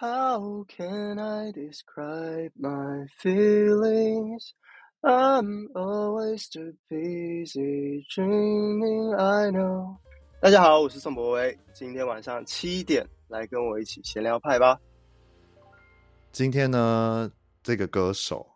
[0.00, 4.54] How can I describe my feelings?
[5.04, 9.14] I'm always too busy dreaming.
[9.14, 9.98] I know.
[10.40, 14.80] 大家好，我是宋博威，今天晚上七点来跟我一起闲聊派吧。
[16.32, 17.30] 今天呢，
[17.62, 18.46] 这个歌手，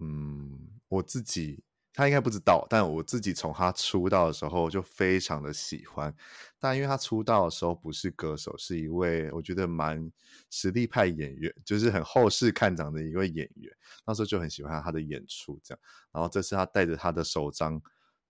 [0.00, 1.62] 嗯，我自己。
[1.96, 6.14] 他应该不知道，但我自己从他出道的时候就非常的喜欢。
[6.58, 10.12] 但因为他出道的时候不是歌手，是一位我觉得蛮
[10.50, 13.74] 实力派演员，就是很后世看涨的一位演员。
[14.06, 15.80] 那时候就很喜欢他的演出，这样。
[16.12, 17.80] 然后这次他带着他的首张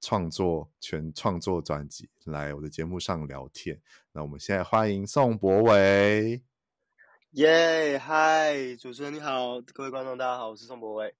[0.00, 3.76] 创作全创作专辑来我的节目上聊天。
[4.12, 6.40] 那我们现在欢迎宋博伟。
[7.32, 11.12] 耶，嗨，主持人你好，各位观众大家好，我是宋博伟。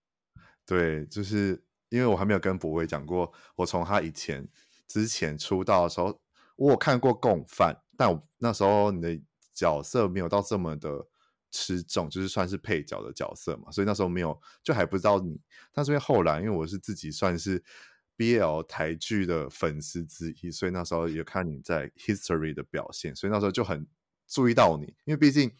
[0.64, 1.65] 对，就是。
[1.88, 4.48] 因为我还没有跟博伟讲过，我从他以前
[4.86, 6.20] 之前出道的时候，
[6.56, 9.20] 我有看过共犯，但我那时候你的
[9.54, 11.06] 角色没有到这么的
[11.50, 15.40] 吃重，就是算是配角的角色嘛，所以那时候没有，就还不知道你。
[15.72, 17.62] 但是因为后来，因为我是自己算是
[18.16, 23.86] BL 台剧的粉丝之一，所以那时候也看你在 History 的表现，所以那时候就很
[24.26, 25.50] 注意到你，因为毕竟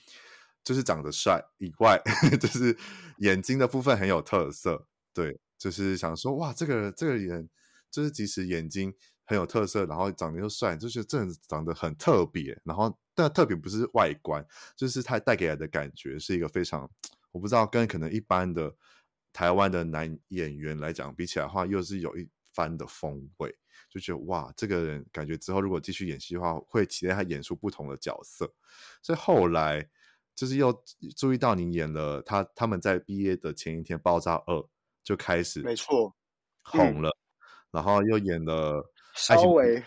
[0.65, 2.03] 就是长得帅以外，
[2.41, 2.77] 就是
[3.19, 5.39] 眼睛的部分很有特色，对。
[5.59, 7.49] 就是想说，哇，这个这个人，
[7.91, 12.61] 就是即使眼睛很有特色，然后长得又帅，就是真的长得很特别。
[12.65, 16.91] 然后，但特别不是外观，就是他带给来的感觉是一个非常，
[17.33, 18.75] 我不知道跟可能一般的
[19.33, 23.57] 台湾的男演员来讲比起来的话，又是有一番的风味。
[23.89, 28.53] 就觉得哇，这个人感觉之后如果继续演戏的话，会期待他演出不同的角色。
[29.03, 29.89] 所以后来
[30.35, 30.85] 就是又
[31.17, 34.55] 注意到你演了他他们在毕业的前一天，《爆炸二》。
[35.07, 36.13] 就开始没错
[36.65, 37.17] 红了，
[37.71, 39.81] 然后又演了稍微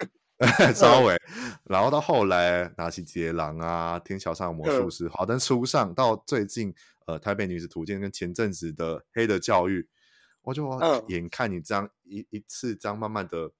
[0.74, 1.16] 稍微，
[1.64, 6.74] 然后到后来拿起劫狼啊，天桥上的魔术师，华灯初上，到最近
[7.06, 9.88] 呃台北女子图鉴跟前阵子的黑的教育，
[10.42, 10.68] 我就
[11.08, 13.50] 眼看你这样一一次这样慢慢的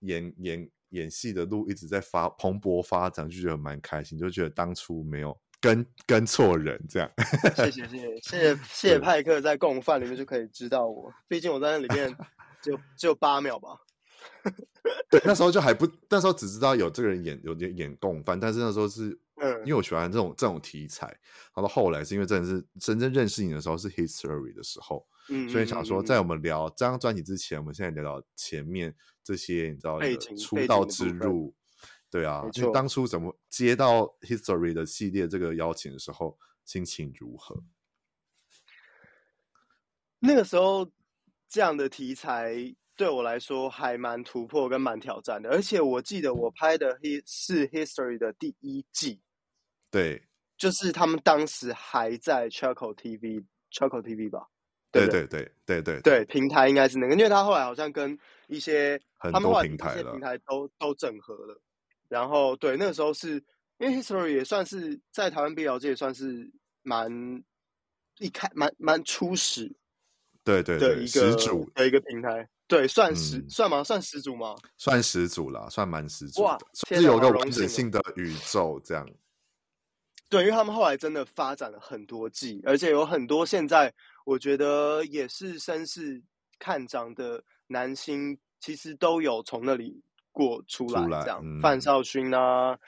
[0.00, 5.38] 演演演戏的路一直在发蓬勃发展，就觉得蛮开心，就觉得当初没有。
[5.60, 7.10] 跟跟错人这样，
[7.56, 12.14] 谢谢谢谢谢谢谢谢派克在共犯里面就可以知道我，毕竟我在那里面
[12.62, 13.70] 就只有八秒吧。
[15.10, 19.10] 对，那时候就还不，那时候只知道有这个人演有点演共犯，但是那时候是，
[19.40, 21.06] 嗯，因为我喜欢这种这种题材。
[21.54, 29.98] 然后后来是因为真的是真正认识你的时候是 History 的时候，嗯，所以想说在我们聊这张专辑之前，我们现在聊聊前面这些，你知道
[30.38, 31.54] 出道之路。
[32.10, 37.62] 对啊，就当初怎么接到 History 的系列这个邀请的时候，心情如何？
[40.18, 40.90] 那个时候
[41.48, 49.20] 这样的题材对我来说还蛮突破跟蛮挑战的，而且我记得我拍的是 History 的第一季，
[49.90, 50.20] 对，
[50.56, 54.48] 就是他们当时还在 Charcoal TV，Charcoal TV 吧？
[54.90, 61.60] 对对对对对对，平台应该是那个，因为他后来好像跟一些很多平台了，平台都都整合了。
[62.08, 63.34] 然后对，那个时候是
[63.78, 66.50] 因为 History 也算是在台湾 BL 界也算是
[66.82, 67.42] 蛮
[68.18, 69.70] 一开蛮蛮初始，
[70.42, 73.84] 对对对，始祖的一个平台，对，算始、嗯、算吗？
[73.84, 74.56] 算始祖吗？
[74.76, 76.58] 算始祖啦，算蛮始祖的，哇，
[76.88, 79.08] 是有个完整性的宇宙这样。
[80.30, 83.92] 对，因为他们后来真的发展了很多季，而且有很多现在
[84.24, 86.22] 我觉得也是绅士
[86.58, 90.02] 看涨的男星，其实都有从那里。
[90.32, 92.78] 过出来这样，嗯、范少勋啊，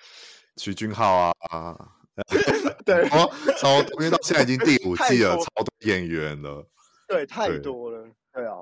[0.57, 1.33] 徐俊浩啊。
[1.51, 1.97] 啊，
[2.85, 6.69] 对，哦，超多，因为到现在已经第五季了，超多演员了，
[7.09, 8.03] 对，太多了，
[8.33, 8.57] 对，对啊，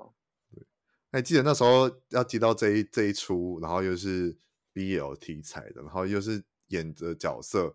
[0.55, 0.63] 对，
[1.11, 4.37] 还记得那时候要接到这一这一出，然后又是
[4.75, 7.75] BL 题材的，然后又是演的角色，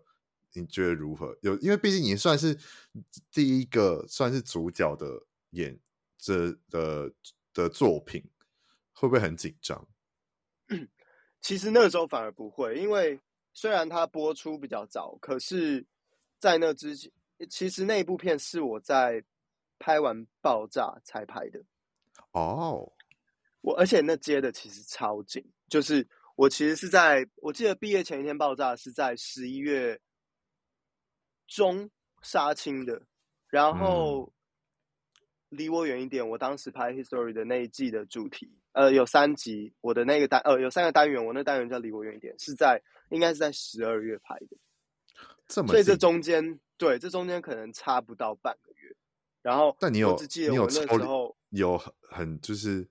[0.54, 1.36] 你觉得如何？
[1.42, 2.58] 有，因为毕竟你算是
[3.30, 5.06] 第一个算是主角的
[5.50, 5.78] 演
[6.16, 7.12] 这的
[7.52, 8.24] 的作品，
[8.94, 9.86] 会不会很紧张？
[11.44, 13.20] 其实那个时候反而不会，因为
[13.52, 15.84] 虽然它播出比较早，可是，
[16.38, 17.12] 在那之前，
[17.50, 19.22] 其实那一部片是我在
[19.78, 21.62] 拍完《爆炸》才拍的。
[22.30, 22.90] 哦，
[23.60, 30.00] 我而且那接的其实超紧，就是我其实是在我记得毕业前一天，《爆炸》是在十一月
[31.46, 31.90] 中
[32.22, 33.02] 杀青的，
[33.48, 34.32] 然后
[35.50, 36.26] 离我远一点。
[36.26, 38.50] 我当时拍《History》的那一季的主题。
[38.74, 42.80] 呃，有三集，我的那个单，呃，有三个单元，我那单元叫离我远一点，是在
[43.10, 44.56] 应该是在十二月拍的，
[45.48, 48.94] 这么，所以这中间，对，这中间可能差不到半个月。
[49.42, 50.16] 然后，但你有，
[50.48, 51.78] 你有那时候有
[52.10, 52.88] 很就是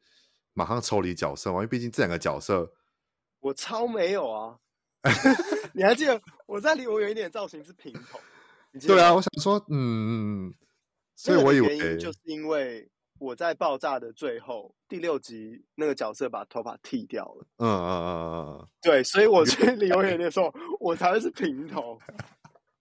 [0.54, 1.56] 马上抽离角色吗？
[1.58, 2.72] 因为毕竟这两个角色，
[3.40, 4.58] 我超没有啊。
[5.76, 8.20] 你还记得我在离我远一点的造型是平头，
[8.88, 10.54] 对啊，我想说，嗯，
[11.16, 12.90] 所以我以为原因就是因为
[13.24, 17.48] 我在爆炸的最后第六集那个角色把头发剃掉了。
[17.58, 21.98] 嗯嗯嗯嗯嗯， 对，所以我去留言的时候， 我才会是平头。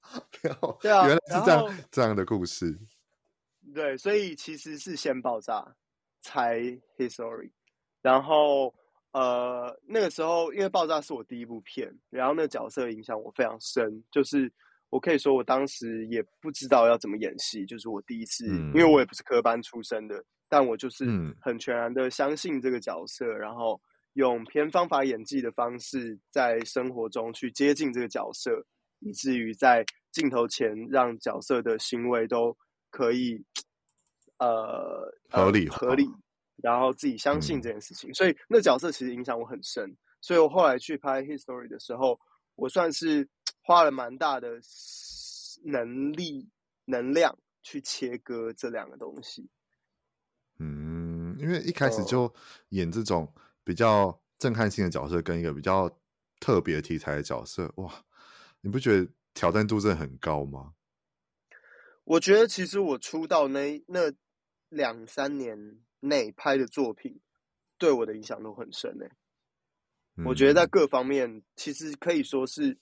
[0.83, 2.77] 对啊，原来是这样这样的故事。
[3.73, 5.65] 对，所以其实是先爆炸
[6.21, 6.59] 才
[6.99, 7.53] History，
[8.03, 8.75] 然后
[9.13, 14.53] 呃那个时候因为爆炸是我第一部片，然后那个角色影响我非常深，就是
[14.93, 21.05] 我可以说我当时也不知道要怎么演戏，就是我第一次，嗯、因为我也不是科班出身的，但我就是
[21.41, 23.81] 很全然的相信这个角色，嗯、然后
[24.13, 28.65] 用偏方法演技的方式在生活中去接近这个角色，
[29.01, 32.57] 以至于在镜头前让角色的行为都。
[32.95, 33.43] 可以，
[34.37, 36.07] 呃，合理合理，
[36.57, 39.91] 然后自己相信这件事情，嗯、所以那角色其实影响我很深。
[40.21, 42.21] 所以我后来去拍《History》的时候，
[42.55, 43.27] 我算是
[43.63, 44.61] 花了蛮大的
[45.65, 46.51] 能力、
[46.85, 49.49] 能量去切割这两个东西。
[50.59, 52.33] 嗯，因为一开始就
[52.69, 53.33] 演这种
[53.65, 55.89] 比较震撼性的角色，跟一个比较
[56.41, 58.05] 特别题材的角色，哇，
[58.61, 60.75] 你不觉得挑战度真的很高吗？
[62.05, 64.13] 我觉得其实我出道那那
[64.69, 67.21] 两三年内拍的作品，
[67.79, 69.11] 对我的影响都很深诶。
[70.17, 72.77] 嗯、我觉得在各方面，其实可以说是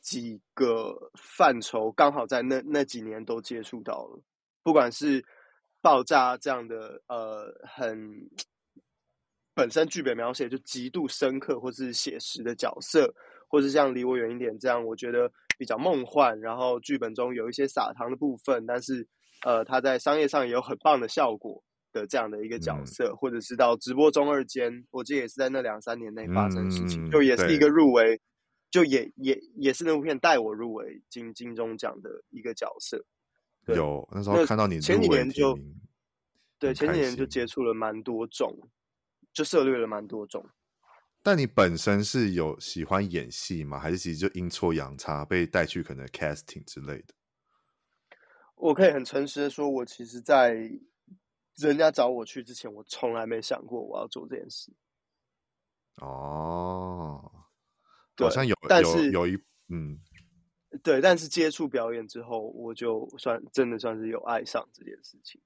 [0.00, 4.22] 几个范畴刚好在那那几年都接触到了，
[4.62, 5.24] 不管是
[5.80, 7.96] 爆炸这样的呃很
[9.54, 13.12] 本身剧本描写就极度深刻或是写实的角色，
[13.48, 15.30] 或是像离我远一点这样，我觉得。
[15.60, 19.06] 比较梦幻，然后剧本中有一些撒糖的部分，但是
[19.44, 21.62] 呃，他在商业上也有很棒的效果
[21.92, 28.20] 的这样的一个角色，嗯、或者是到直播中二间，我记得也是在那两三年内发生的事情，嗯、就也是一个入围，对
[28.70, 33.04] 就也也也是那部片带我入围金金钟奖的一个角色。
[33.66, 35.58] 有那时候看到你前几年就
[36.58, 38.56] 对前几年就接触了蛮多种，
[39.32, 40.44] 就涉猎了蛮多种。
[41.22, 43.78] 但你本身是有喜欢演戏吗？
[43.78, 47.14] 还是其实就阴错阳差被带去可能 casting 之类的？
[48.54, 50.54] 我可以很诚实的说，我其实，在
[51.56, 54.72] 人家找我去之前，我从来没想过我要做这件事。
[55.96, 57.49] 哦，对
[58.24, 59.38] 好像有，但是有，有一
[59.68, 59.98] 嗯，
[60.82, 65.40] 对，但是接触表演之后，我就算真的算是有爱上这件事情。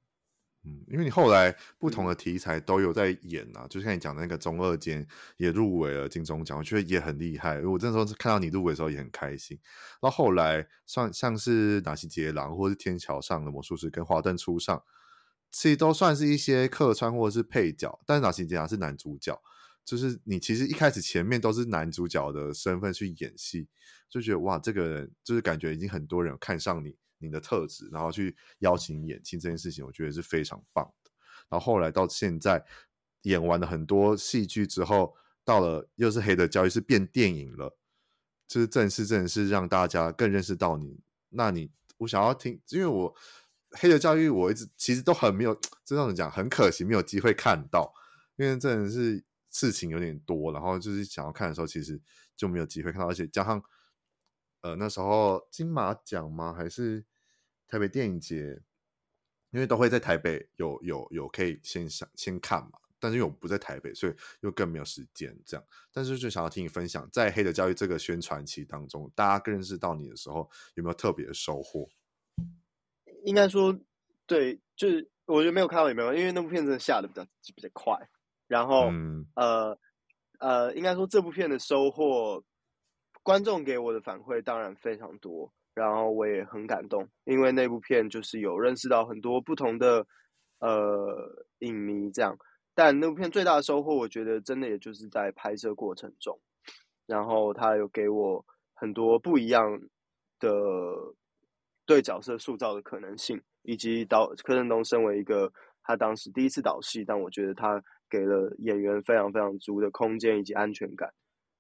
[0.67, 5.07] 嗯，因为你后来不同的题材都有在演啊，嗯、就像你讲的那个中二间
[5.37, 7.61] 也入围了金钟奖，我觉得也很厉害。
[7.61, 9.61] 我那时候看到你入围的时候也很开心。
[10.01, 14.83] 然后后来算像是哪西杰狼或是天桥上的魔术师跟华灯初上，
[15.51, 19.39] 其实都算是一些客串或者是配角，但是哪西杰狼是男主角，
[19.85, 23.69] 就是你其实一开始前面都是男主角的身份去演戏，
[24.09, 26.97] 就觉得哇，这个人就是感觉已经很多人看上你。
[27.19, 31.11] 你的特质，然后去邀请你演戏这件事情，我觉得是非常棒的。
[31.49, 32.63] 然后后来到现在
[33.23, 37.79] 演完了很多戏剧之后，到了又是《黑的教育》是变电影了，
[38.47, 41.01] 就是正式正式让大家更认识到你。
[41.31, 43.15] 那你我想要听，因为我
[43.71, 47.91] 《黑的教育》我一直其实都很没有， 这样子讲很可惜没有机会看到，
[48.37, 51.99] 因为真的是事情有点多，然后就是想要看的时候，其实
[52.37, 53.65] 就没有机会看到，而且加上
[54.61, 56.53] 呃那时候金马奖吗？
[56.53, 57.03] 还是？
[57.67, 58.61] 台北电影节，
[59.51, 65.67] 因为都会在台北有有有可以先想先看嘛，但是因为我不在台北，所以又更没有时间这样。
[65.91, 71.89] 但是就想要听你分享，在《黑的教育》这个宣传期当中，大家更认识到你的时候，有没有特别的收获？
[73.25, 73.77] 应该说，
[74.27, 77.25] 对，就是我觉得没有看到也没有，因为那部片子下的比较
[77.57, 77.99] 比较快。
[78.55, 79.77] 然后，嗯、呃
[80.39, 82.41] 呃，应该说这部片的收获，
[83.25, 85.53] 观众给我的反馈当然非常多。
[85.75, 90.07] 然后我也很感动，因为那部片就是有认识到很多不同的
[90.61, 92.39] 呃影迷这样。
[92.77, 96.39] 但那部片最大的收获，我觉得真的也就是在拍摄过程中，
[97.07, 99.81] 然后他有给我很多不一样
[100.39, 100.49] 的
[101.85, 111.13] 对角色塑造的可能性，以及导柯震东身为一个他当时第一次导戏，但我觉得他给了演员非常非常足的空间以及安全感，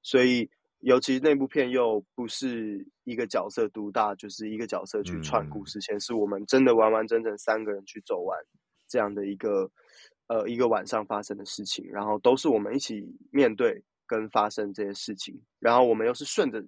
[0.02, 0.50] 所以。
[0.80, 8.38] 尤其那部片又不是一个角色独大，就是一个角色去串故事线，嗯、是我们真的完完整整三个人去走完
[8.86, 9.66] 这样的一个
[10.26, 16.62] 呃一个晚上发生的事情，然后都是我们一起面对跟发生这些事情，然后我们又是顺着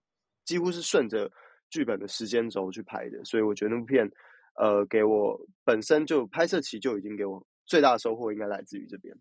[0.47, 1.31] 几乎是顺着
[1.69, 4.11] 剧本的时间轴去拍的，所以我觉得那部片
[4.55, 9.15] 呃给我本身就拍摄期就已经给我最大的收获，应该来自于这边。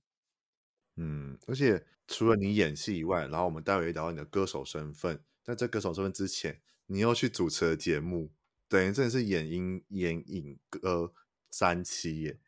[0.97, 5.21] 嗯，而且除了你演戏以外，然后我们待会也聊到你的歌手身份。
[5.43, 8.31] 在这歌手身份之前，你又去主持了节目，
[8.67, 11.13] 等于真的是演音演影歌
[11.51, 12.39] 三期耶。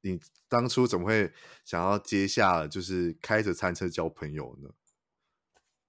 [0.00, 1.32] 你当初怎么会
[1.64, 4.70] 想要接下就是开着餐车交朋友呢？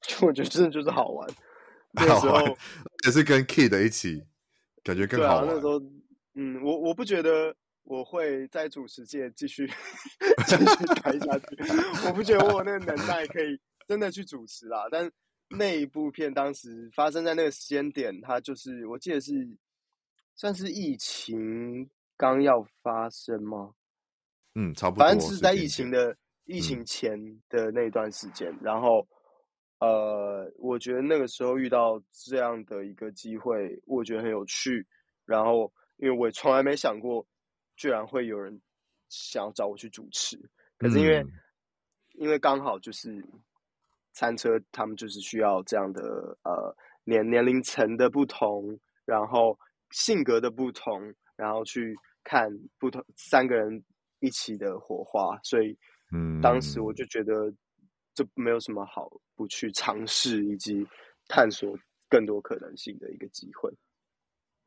[0.21, 1.29] 我觉得真的就是好玩。
[1.93, 2.57] 那时候
[3.05, 4.23] 也是跟 Kid 一起，
[4.83, 5.47] 感觉更好玩。
[5.47, 5.79] 啊，那时候，
[6.33, 9.67] 嗯，我我不觉得我会在主持界继续
[10.47, 12.07] 继续待下去。
[12.07, 14.87] 我不觉得我有那个能耐可以真的去主持啦。
[14.91, 15.11] 但
[15.49, 19.33] 那一部片当时发生在那个时间点，它就是我记得是
[20.35, 23.73] 算是疫情刚要发生吗？
[24.55, 25.05] 嗯，差不多。
[25.05, 27.19] 反正是在疫情的疫情前
[27.49, 29.07] 的那段时间，嗯、然后。
[29.81, 34.85] 呃，我觉得那个时候遇到这样的一个机会，我觉得很有趣。
[35.23, 37.25] 然后，因为我也从来没想过，
[37.79, 38.61] 居然会有人
[39.07, 40.37] 想要找我去主持。
[40.77, 41.31] 可是因为，嗯、
[42.13, 43.25] 因为刚好就是
[44.13, 49.57] 餐车，他们就是需要这样的呃年年龄层的不同，然后
[49.91, 53.83] 性格的不同，然后去看不同三个人
[54.19, 55.39] 一起的火花。
[55.41, 55.75] 所以，
[56.11, 57.51] 嗯，当时我就觉得。
[58.15, 60.85] 这没有什么好不去尝试以及
[61.29, 61.73] 探索
[62.09, 63.71] 更多可能性的一个机会。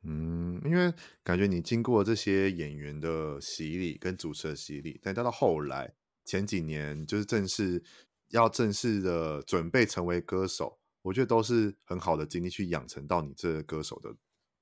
[0.03, 0.93] 嗯，因为
[1.23, 5.95] 感觉你经过这些演员的洗礼跟主持的洗礼，但到到后来
[6.25, 7.83] 前几年就是正式
[8.29, 14.15] 要正式的准备成为歌手，我觉得都是很好的经历去养成到你这个歌手的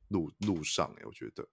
[0.08, 0.92] 路路上。
[0.98, 1.48] 哎，我觉得，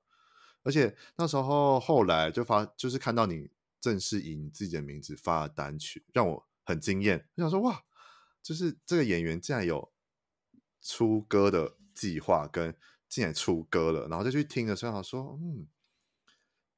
[0.64, 6.48] 而且那时候后来就发就是看到你正式以你自己的名字发单曲，让我。
[6.70, 7.82] 很惊艳，我想说哇，
[8.44, 9.94] 就是这个演员竟然有
[10.82, 12.76] 出歌的计划，跟
[13.08, 15.68] 竟然出歌了，然后再去听的时候，说嗯，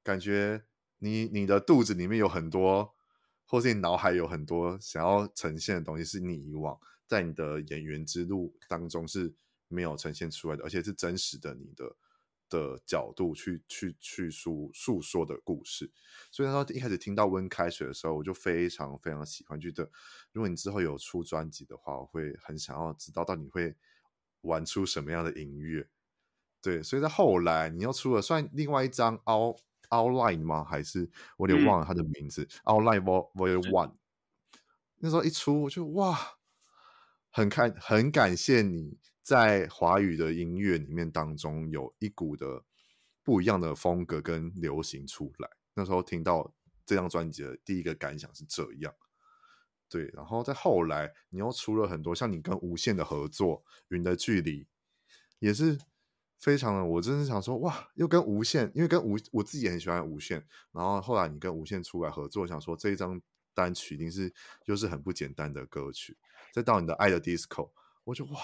[0.04, 0.64] 感觉
[1.00, 2.94] 你你的肚子里面有很多，
[3.46, 9.34] 或是你脑海有很多想要呈现的东西，是你以往在你的演员之路当中是
[9.68, 11.96] 没有呈现出来的，而且是真实的你的。
[12.52, 15.92] 的角度去去去诉诉说的故事，
[16.32, 19.84] 所以他说一开始听到温开水的时候，我就非常非常喜欢，觉得
[20.32, 23.76] 如果你之后有出专辑的话，我会很想要知道到底会
[24.42, 25.88] 玩出什么样的音乐。
[26.62, 30.64] 对，所以在后来你又出了算另外一张 Out Outline 吗？
[30.64, 33.32] 还是我有点忘了他的名字，嗯，Outline Vol
[33.70, 33.94] One。
[34.98, 36.18] 那时候一出，我就哇，
[37.30, 39.00] 很看很感谢你。
[39.22, 42.64] 在华语的音乐里面当中，有一股的
[43.22, 45.48] 不一样的风格跟流行出来。
[45.76, 46.52] 那时候听到
[46.84, 48.92] 这张专辑的第一个感想是这样，
[49.88, 50.10] 对。
[50.16, 54.64] 然后在后来，你又出了很多，像你跟无线的合作，《云的距离》
[55.38, 55.78] 也是
[56.40, 56.84] 非常的。
[56.84, 60.44] 我真是想说，哇，又跟无线，因为跟无我自己也很喜欢无线。
[60.72, 63.22] 然后后来你跟无线出来合作，想说这一张
[63.54, 66.18] 单曲一定是就是很不简单的歌曲。
[66.52, 67.68] 再到你的《爱的 Disco》，
[68.06, 68.40] 我就哇。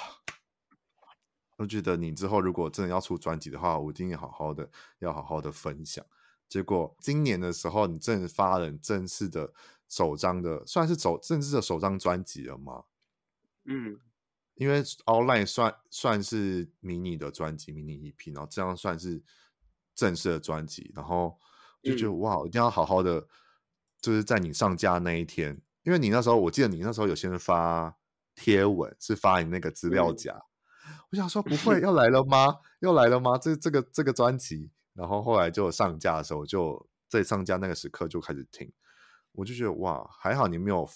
[1.57, 6.05] 我觉得你之后如果真的要出专辑的话，我一定好好的，要好好的分享。
[6.49, 9.53] 结果今年的时候，你正发了正式的
[9.87, 12.83] 首张的，算是走正式的首张专辑了吗？
[13.63, 13.99] 嗯，
[14.55, 19.21] 因为 Outline 算算是迷你的专辑，迷你 EP，然后这样算是
[19.93, 21.37] 正式的专辑，然后
[21.83, 23.27] 就觉得、嗯、哇，一定要好好的，
[24.01, 27.95] 就是在你上架那一天，因为你那时候，我记得你那时候有先发
[28.33, 30.33] 贴文，是发你那个资料夹。
[30.33, 30.41] 嗯
[31.09, 32.57] 我想说 不会要来了吗？
[32.79, 33.37] 要来了吗？
[33.39, 38.71] 这这个这个专辑，然后后来就上架的时候，就在上架那个时刻就开始听，
[39.31, 40.87] 我就觉得哇，还好你没有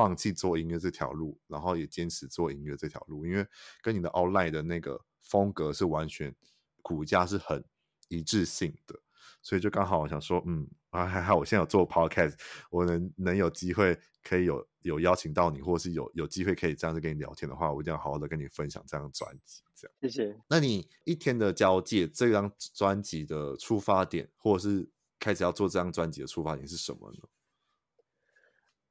[0.00, 3.46] 放弃做音乐这条路，然后也坚持做音乐这条路，因为
[3.82, 6.34] 跟你的 outline 的那个风格是完全
[6.80, 7.62] 骨架是很
[8.08, 8.98] 一致性的，
[9.42, 12.34] 所以就刚好我想说，嗯，啊还好我现在有做 podcast，
[12.70, 14.66] 我能能有机会可以有。
[14.82, 19.60] 有邀请到你，或者是有有机会可以这样子跟你聊天的话，我一定要好好的跟你分享这张专辑。
[19.74, 20.40] 这样，谢谢。
[20.48, 24.88] 那你一天的交界这张专辑的出发点，或者是
[25.18, 27.18] 开始要做这张专辑的出发点是什么呢？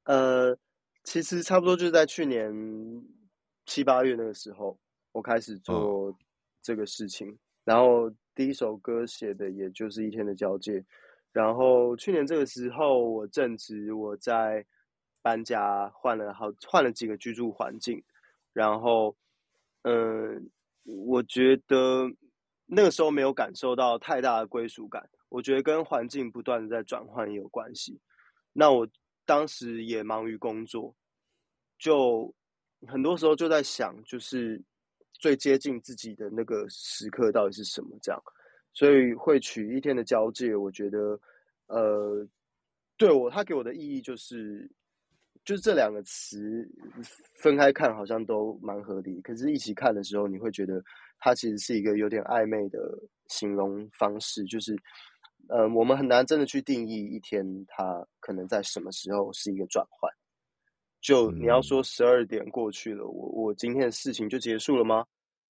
[0.04, 0.56] 呃，
[1.04, 2.52] 其实差不多就是在去年
[3.66, 4.78] 七八月那个时候，
[5.12, 6.16] 我开始做
[6.62, 7.28] 这个事情。
[7.28, 10.84] 嗯、然后第一首歌写的也就是一天的交界。
[11.32, 14.64] 然后去年这个时候，我正值我在。
[15.22, 18.02] 搬家换了好换了几个居住环境，
[18.54, 19.14] 然后，
[19.82, 20.50] 嗯，
[20.84, 22.10] 我觉得
[22.64, 25.06] 那个时候没有感受到太大的归属感。
[25.28, 28.00] 我觉得跟环境不断的在转换也有关系。
[28.54, 28.88] 那我
[29.30, 30.92] 当时也忙于工作，
[31.78, 32.34] 就
[32.88, 34.60] 很多时候就在想，就是
[35.12, 37.96] 最接近自己的那个时刻到底是什么？
[38.02, 38.20] 这样，
[38.72, 40.56] 所以会取一天的交界。
[40.56, 41.20] 我觉得，
[41.68, 42.26] 呃，
[42.96, 44.68] 对我他给我的意义就是。
[45.42, 46.68] 就是这两个词
[47.42, 50.84] 分开看好像都蛮合理，可是一起看的时候，你会觉得
[51.18, 52.78] 它其实是一个有点暧昧的
[53.26, 54.76] 形容方式，就是，
[55.48, 60.10] 呃，我们很难真的去定义一天它可能在什么时候是一个转换。
[61.00, 65.04] 就你要说十二点过去了，我我今天的事情就结束了吗？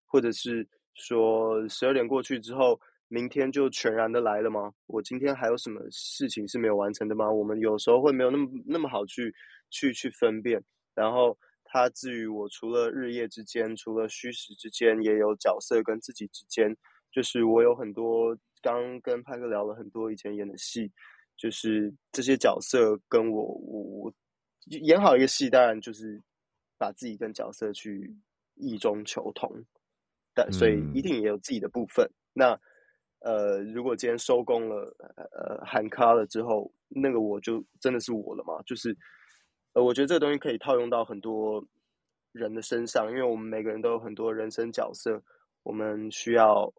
[0.07, 4.73] 或者是说十二点过去之后，明天就全然的来了吗？
[4.87, 7.31] 我今天还有什么事情是没有完成的吗？
[7.31, 9.35] 我们有时候会没有那么那么好去
[9.71, 10.63] 去去分辨。
[10.95, 16.77] 然后它至于我除了日夜之间，除了虚实之间，也有角色跟自己之间，
[17.11, 20.91] 就是我有很多刚跟派哥聊了很多以前演的戏，
[21.37, 24.15] 就是这些角色跟我我我。
[24.67, 26.23] 演好一个戏，当然就是
[26.77, 28.15] 把自己跟角色去
[28.57, 29.51] 异中求同，
[30.35, 32.07] 但所以一定也有自己的部分。
[32.07, 32.61] 嗯、那
[33.21, 34.95] 呃，如果今天收工了，
[35.33, 38.63] 呃，喊卡了之后，那个我就真的是我了嘛？
[38.65, 38.97] 就是
[39.73, 41.65] 呃，我觉得这个东西可以套用到很多
[42.33, 45.21] 人的身上，因为我们每个人都有很多人生角色，
[45.63, 46.71] 我们需要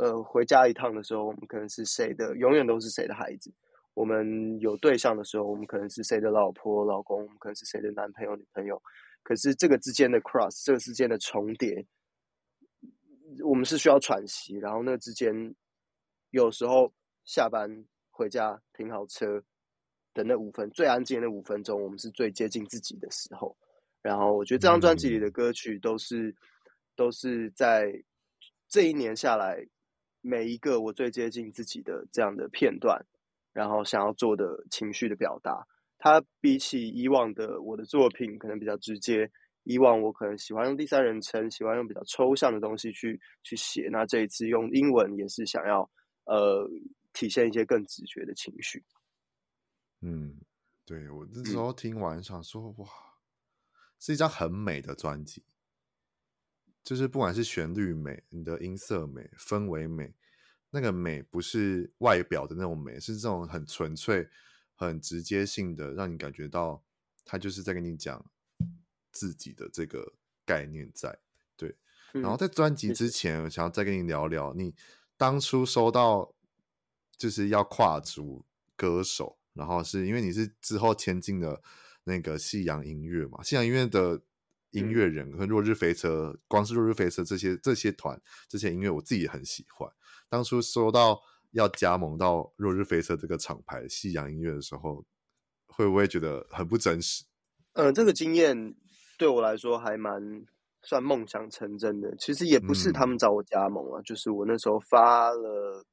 [0.00, 3.52] 呃回家一趟的时候，我们可能是谁的，永远都是谁的孩子。
[3.92, 8.80] 我们有对象的时候，我们可能是谁的老婆、老公，我们可能是谁的男朋友、女朋友。
[9.22, 11.84] 可是这个之间的 cross，这个之间的重叠，
[13.44, 14.56] 我们是需要喘息。
[14.56, 15.54] 然后那之间，
[16.30, 16.90] 有时候
[17.24, 17.68] 下班
[18.10, 19.42] 回家停好车
[20.14, 23.54] 的那五分最安静的那五分钟，我们是最接近自己的时候。
[24.00, 26.36] 然后我觉得这张专辑里的歌曲都是、嗯、
[26.96, 27.92] 都是在
[28.66, 29.62] 这一年下来
[30.20, 33.04] 每一个我最接近自己的这样的片段。
[33.52, 35.66] 然后想要做的情绪的表达，
[35.98, 39.28] 它比起以往的我的作品可能比较直接。
[39.64, 43.88] 以往我可能喜欢用第三人称，喜欢用比较抽象的东西去去写。
[43.90, 45.82] 那这一次用英文也是想要
[46.26, 46.64] 呃
[47.12, 48.82] 体现一些更直觉的情绪。
[50.00, 50.40] 嗯，
[50.86, 52.88] 对，我那时候听完想说，嗯、哇，
[53.98, 55.42] 是一张很美的专辑，
[56.82, 60.14] 就是不管是旋律美、你的音色美、氛围美。
[60.72, 64.28] 那个美不是外表的那种美，是这种很纯粹、
[64.76, 66.80] 很直接性的，让你感觉到
[67.24, 68.24] 他就是在跟你讲
[69.10, 70.14] 自己的这个
[70.46, 71.18] 概念在。
[71.56, 71.76] 对，
[72.12, 74.72] 嗯、然后在专辑之前，我想要再跟你聊聊，你
[75.16, 76.32] 当初收到
[77.16, 78.44] 就是要跨足
[78.76, 81.60] 歌手，然后是因为你是之后签进了
[82.04, 83.42] 那个夕阳音乐嘛？
[83.42, 84.22] 夕阳音乐的
[84.70, 89.90] 音乐人和落日飞车，光是落日飞车这些这些团这些音乐，我自己也很喜欢。
[90.28, 91.20] 当初收到
[91.52, 95.04] 要加盟到落日飞车这个厂牌夕阳音乐的时候，
[95.66, 97.24] 会不会觉得很不真实？
[97.72, 98.74] 呃，这个经验
[99.18, 100.44] 对我来说还蛮
[100.82, 102.14] 算梦想成真的。
[102.16, 105.84] 其实也不是他们找我加盟啊，嗯、就是我那时候发了，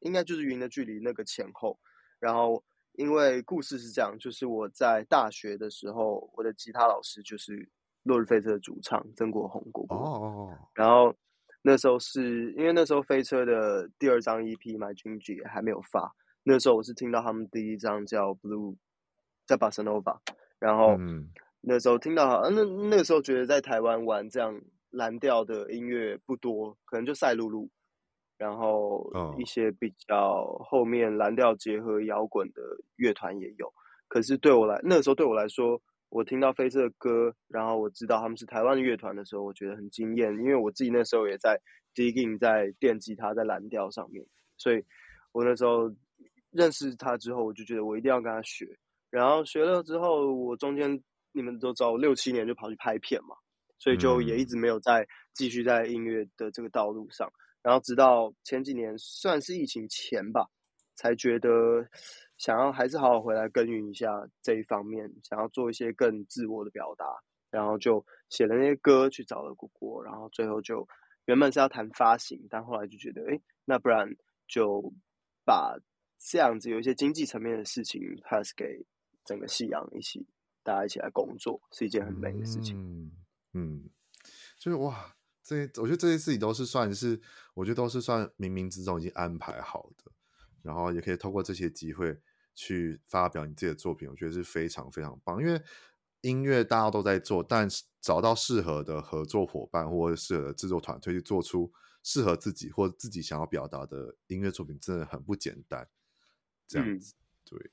[0.00, 1.78] 应该就是《云的距离》那个前后。
[2.18, 7.68] 然后因为故事是这样，就是我在大学的时候，我的吉他老师就是
[8.04, 9.96] 落日飞车的主唱曾国宏哥哥。
[9.96, 11.14] 哦，然后。
[11.66, 18.72] 那时候是因为那时候飞车的第二张 EP《My 也还没有发，那时候我是听到他们第一张叫《Blue》，
[19.46, 20.02] 在《Bossa Nova》，
[20.58, 20.98] 然后
[21.62, 27.70] 那时候听到，嗯、那那个时候觉得在台湾玩这样蓝调的音乐不多，可能就赛璐璐，
[28.36, 32.60] 然后一些比较后面蓝调结合摇滚的
[32.96, 33.72] 乐团也有，
[34.06, 35.80] 可是对我来，那时候对我来说。
[36.14, 41.60] 我听到飞车的歌，然后我知道他们是台湾的乐团的时候，我觉得很惊艳，因为我自己那时候也在
[41.92, 44.24] digging 在电吉他在蓝调上面，
[44.56, 44.84] 所以
[45.32, 45.92] 我那时候
[46.52, 48.64] 认识他之后，我就觉得我一定要跟他学。
[49.10, 53.34] 然后学了之后，我中间你们都知道，我六七年就跑去拍片嘛，
[53.80, 57.28] 所以就也一直没有再继续在音乐的这个道路上。
[57.60, 60.46] 然后直到前几年，算是疫情前吧，
[60.94, 61.50] 才觉得。
[62.36, 67.04] 想要还是好好回来耕耘一下这一方面，想要做一些更自我的表达，
[67.50, 70.86] 然后就写了那些歌去找了果果，然后最后就
[71.26, 74.08] 原本是要谈发行，但后来就觉得，哎，那不然
[74.48, 74.92] 就
[75.44, 75.78] 把
[76.18, 78.84] 这样子有一些经济层面的事情 pass 给
[79.24, 80.26] 整个夕阳一起，
[80.62, 82.76] 大家一起来工作，是一件很美的事情。
[82.76, 83.12] 嗯，
[83.52, 83.90] 嗯，
[84.58, 87.20] 就是哇，这些我觉得这些事情都是算是，
[87.54, 90.10] 我觉得都是算冥冥之中已经安排好的。
[90.64, 92.18] 然后也可以透过这些机会
[92.54, 95.40] 去发表你自己的作品，我觉得是非常非常棒。
[95.40, 95.60] 因为
[96.22, 97.68] 音乐大家都在做，但
[98.00, 101.70] 找到适合的合作伙伴或者适合的制作团队去做出
[102.02, 105.86] 适合自己或自己想要表达的音乐作品，真的很不简单。
[106.66, 107.70] 这样子，嗯、对。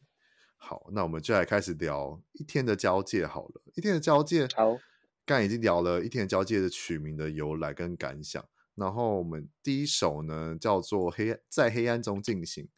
[0.58, 3.62] 好，那我们就来开始聊一天的交界好了。
[3.74, 4.78] 一天的交界，好，
[5.26, 8.48] 刚才已经聊了一天的交界的取名的由来跟感想。
[8.76, 12.70] 然后我们第一首呢叫做《黑在黑暗中进行》，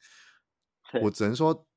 [1.02, 1.68] 我只能说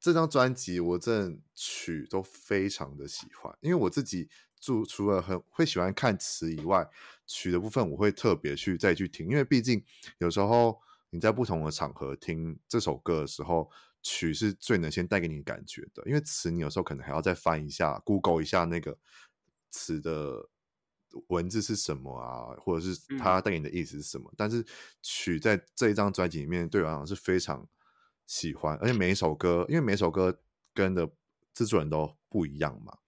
[0.00, 6.88] 这张专辑我这曲都非常的喜欢，因为我自己就除了很会喜欢看词以外，
[7.26, 9.84] 曲的部分我会特别去再去听，因为毕竟
[10.18, 13.70] 有时候你在不同的场合听这首歌的时候，
[14.02, 16.02] 曲是最能先带给你感觉的。
[16.06, 18.98] 因为词你有时候可能还要再翻一下，Google 一下那个
[19.70, 20.48] 词的
[21.28, 24.28] 文字是什么啊，或者是它带给你的意思是什么。
[24.30, 24.64] 嗯、但是
[25.02, 27.66] 曲在这一张专辑里面，对我来讲是非常
[28.26, 30.40] 喜欢，而且每一首歌，因为每一首歌
[30.72, 31.08] 跟的
[31.52, 32.98] 制作人都不一样嘛。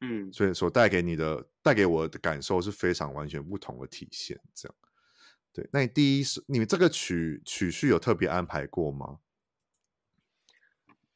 [0.00, 4.40] 嗯，所以所带给你的、带给我的感受是非常完全不同的体现。
[4.54, 4.74] 这样，
[5.52, 5.68] 对。
[5.72, 9.18] 那你第一是你们这个曲曲序有特别安排过吗？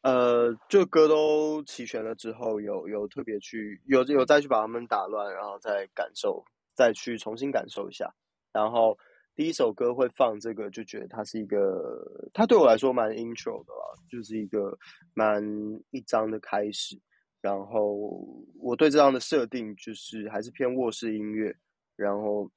[0.04, 8.14] 呃，就歌都齐全了之后，有有特别去有有再去把他们打乱，然后再感受，再去重新感受一下。
[8.52, 8.98] 然后
[9.34, 14.78] 第一首歌会放这个，就觉得它是一个，它对我来说蛮 intro 的啦，就是一个
[15.14, 15.42] 蛮
[15.90, 17.00] 一张的开始。
[17.40, 18.26] 然后
[18.60, 21.56] 我对这样的设定就是还是偏卧室音乐，
[21.96, 22.50] 然后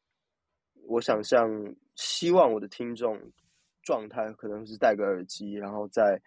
[0.85, 1.49] 我想象
[1.95, 3.17] 希望我的听众
[3.83, 6.21] 状态可能是戴个耳机，然后在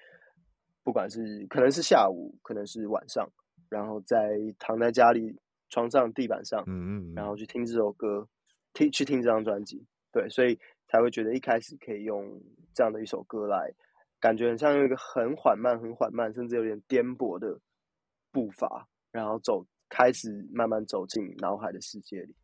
[0.90, 3.24] 不管是可能是下午，可能是晚上，
[3.68, 5.32] 然后在躺在家里
[5.68, 8.28] 床上地板上，嗯嗯，然后去听这首歌，
[8.72, 12.28] 听去听这张专辑，对，所以才会觉得一开始可以用
[12.74, 13.72] 这样的一首歌来，
[14.18, 17.56] 感觉很像用一个很缓慢、很缓慢，甚至有点颠簸的。
[18.32, 22.34] 步伐，然后走，开始慢慢走进脑海的世界里。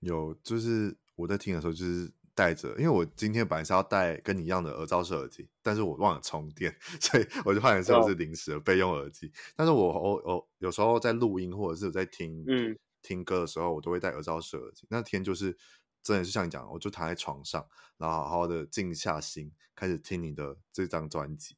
[0.00, 9.26] 有，就是我在听的时候，就是带着，因为我今天本来是要带跟你一样的耳罩式耳机，但是我忘了充电， 所以我就换成是临时的备用耳机。
[9.26, 14.86] 哦、但是我我我有时候在录音或者是在听嗯听歌的时候，我都会戴耳罩式耳机。
[14.88, 15.56] 那天就是
[16.02, 17.66] 真的是像你讲，我就躺在床上，
[17.98, 21.56] 然后好好的静下心，开始听你的这张专辑。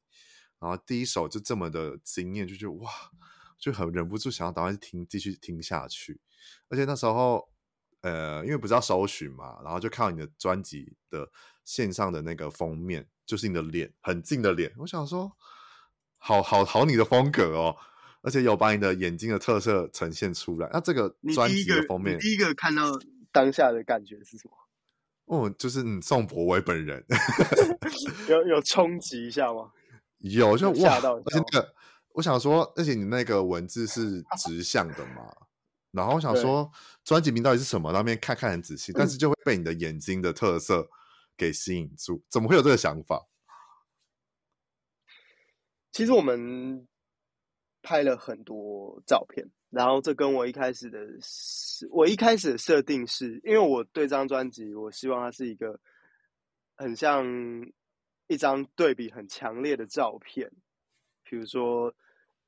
[0.59, 2.91] 然后第一首就这么的惊艳，就觉得哇，
[3.59, 6.21] 就很忍不住想要赶快听，继续听下去。
[6.69, 7.49] 而且那时候，
[8.05, 11.27] 呃，因为不是要搜寻嘛，然后就看到你的专辑的
[11.65, 14.71] 线上的那个封面，就是你的脸，很近的脸。
[14.77, 15.33] 我想说，
[16.19, 17.75] 好好好，你的风格哦，
[18.21, 20.69] 而且有把你的眼睛的特色呈现出来。
[20.71, 22.83] 那这个专辑的封面，第一个看到
[23.33, 24.55] 当下的感觉是什么？
[25.25, 27.03] 哦，就是你宋博伟本人，
[28.29, 29.73] 有有冲击一下吗？
[30.19, 31.75] 有就哇，而且那个，
[32.13, 35.33] 我想说，而且你那个文字是直向的嘛，
[35.95, 36.71] 然后我想说，
[37.05, 37.93] 专辑名到底是什么？
[37.93, 40.89] 那边看看很仔细，但是就会被你的眼睛的特色
[41.37, 42.23] 给吸引住。
[42.29, 43.25] 怎么会有这个想法？
[45.93, 46.87] 其实我们
[47.83, 50.99] 拍了很多照片，然后这跟我一开始的，
[51.91, 55.81] 我一开始的设定是，因为我对这张专辑，我希望它是一个
[56.77, 57.25] 很像。
[58.27, 60.51] 一张对比很强烈的照片，
[61.25, 61.95] 比如说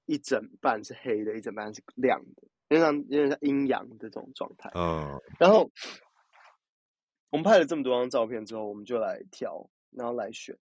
[0.07, 4.71] 一整半是黑的，一整半是亮的，有点像有点像阴阳的这种状态。
[4.75, 5.71] 嗯，然后
[7.31, 10.57] 我们拍了这么多张照片之后，我们就来挑，然后来选。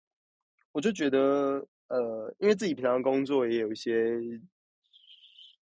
[0.71, 4.19] 我就觉得，呃，因为自己平常工作也有一些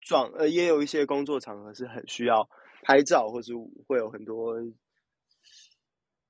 [0.02, 2.49] 状，呃，也有一些工作场合是很需要
[2.84, 3.54] 拍照，或是
[3.88, 4.56] 会有很多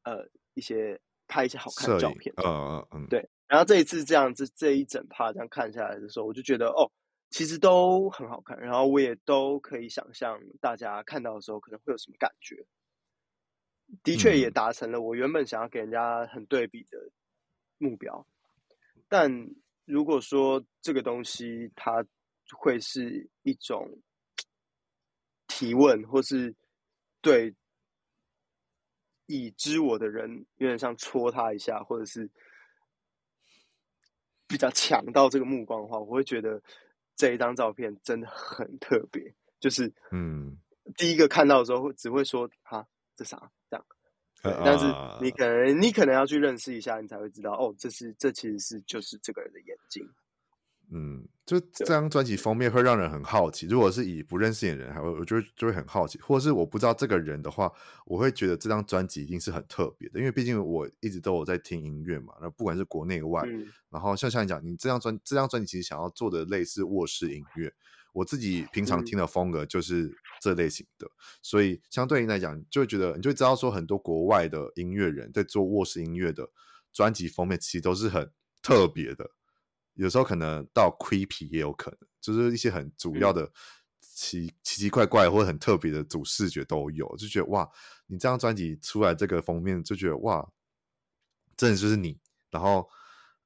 [0.03, 0.99] 呃一些。
[1.31, 3.29] 拍一些好看的照片，嗯嗯嗯，对。
[3.45, 6.91] 然后这一次这样子这一整趴这样看下来的时候，我就觉得哦，
[7.29, 8.59] 其实都很好看。
[8.59, 12.65] 然后我也都可以想象大家看到的时候可能会有什么感觉。
[14.03, 17.11] 的确也达成了我原本想要给人家很对比的
[17.77, 18.25] 目标。
[19.07, 19.31] 但
[19.85, 22.05] 如果说这个东西它
[22.57, 23.89] 会是一种
[25.47, 26.55] 提问，或是
[27.21, 27.55] 对。
[29.31, 32.27] 已知我的人有点像戳他一下，或者是
[34.47, 36.59] 比较抢到这个目光的话，我会觉得
[37.19, 39.35] 这一张照片真的很特别。
[39.59, 40.57] 就是，嗯，
[40.95, 43.85] 第一个看到的时候，只会说“哈，这啥？”这样。
[44.63, 44.85] 但是
[45.21, 50.01] 你可能你可能要去认识一下，你才会知道哦，这是这其实是就是这个人的眼睛。
[50.91, 53.67] 嗯，就这张专辑封面会让人很好奇。
[53.67, 57.71] 如果是以不认识的人，还会我就会就会很好奇，或者是我不知道这个人的话，
[58.05, 62.33] 我会觉得这张专辑一定是很特别的，因为毕竟我一直都有在听音乐嘛。
[62.41, 67.71] 那不管是国内外，嗯、然后像像你讲，你这张专这张专辑其实想要做的类似卧室音乐，
[68.11, 76.49] 我自己平常听的风格就是这类型的，嗯、所以相对应来讲，就会觉得你就会知道说，很多国外的音乐人在做卧室音乐的
[76.91, 78.31] 专辑封面，其实都是很
[78.63, 79.29] 特别的。
[79.99, 83.51] 有时候可能到 creepy 也有可能，就是一些很主要的
[84.01, 87.69] 奇奇奇怪怪或者很特别的主视觉都有，就觉得哇，
[88.07, 90.49] 你这张专辑出来这个封面就觉得哇，
[91.57, 92.17] 真的就是你，
[92.49, 92.89] 然后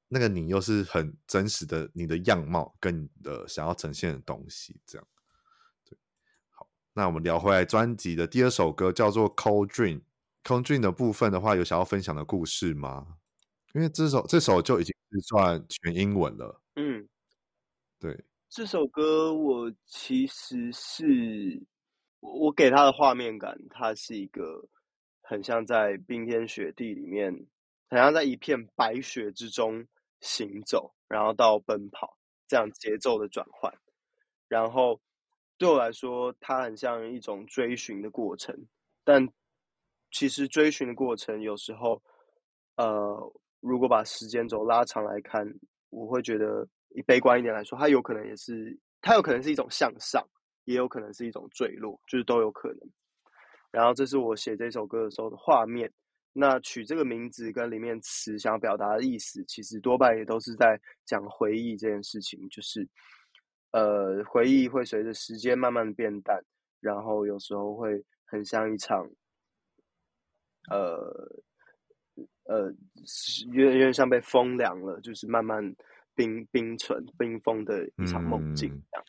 [0.09, 5.07] 那个你又是很真实的你的样貌跟你的想要呈现的东西，这样，
[5.83, 5.97] 对，
[6.51, 10.01] 好，那我们聊回来专辑的第二首歌叫做《Cold Dream》
[10.43, 13.17] ，Cold Dream 的部分的话，有想要分享的故事吗？
[13.73, 16.61] 因为这首这首就已经是算全英文了。
[16.75, 17.07] 嗯，
[17.99, 21.63] 对，这首歌我其实是
[22.19, 24.67] 我给他的画面感，它是一个
[25.21, 27.31] 很像在冰天雪地里面，
[27.89, 29.85] 很像在一片白雪之中
[30.21, 33.73] 行走，然后到奔跑这样节奏的转换，
[34.47, 34.99] 然后。
[35.55, 38.67] 对我来说，它很像一种追寻的过程，
[39.05, 39.29] 但
[40.11, 42.01] 其实追寻的过程有时候，
[42.75, 43.31] 呃，
[43.63, 45.47] 如果把时间轴拉长来看，
[45.89, 50.23] 我会觉得以悲观一点来说，它有可能也是，它有可能是一种向上，
[50.65, 52.79] 也有可能是一种坠落，就是都有可能。
[53.71, 55.91] 然后这是我写这首歌的时候的画面。
[56.33, 62.87] 那取这个名字跟里面词想要表达的意思，其实多半也都是在讲回忆这件事情，就是。
[63.71, 66.39] 呃，回忆会随着时间慢慢变淡，
[66.79, 69.03] 然后有时候会很像一场，
[70.69, 71.11] 呃，
[72.43, 72.73] 呃，
[73.51, 75.75] 有点有点像被风凉了，就是慢慢
[76.15, 79.05] 冰冰存、冰封的一场梦境这样。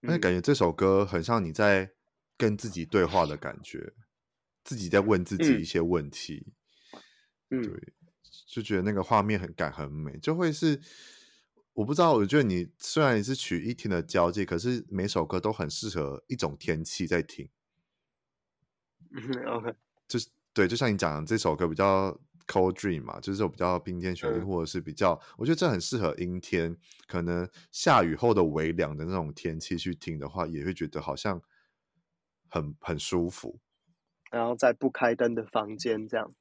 [0.00, 1.90] 那、嗯、感觉这首歌很像你在
[2.36, 3.92] 跟自己对话的感觉，
[4.64, 6.52] 自己在问自己一些问题。
[7.50, 7.92] 嗯，对，
[8.46, 10.80] 就觉得那个画面很感很美，就会是。
[11.74, 17.48] 我不知道，我觉得你虽然也是取一天的交界，可是每首歌都很适合一种天气在听。
[19.12, 19.72] 嗯，OK，
[20.08, 31.40] 就是对，就像你讲的这首歌比较 cold dream 嘛，就是比较冰天雪地，嗯、或者是比较，我觉得这很适合阴天，可能下雨后的微凉的那种天气去听的话，也会觉得好像
[32.48, 33.60] 很很舒服。
[34.30, 36.34] 然后在不开灯的房间这样。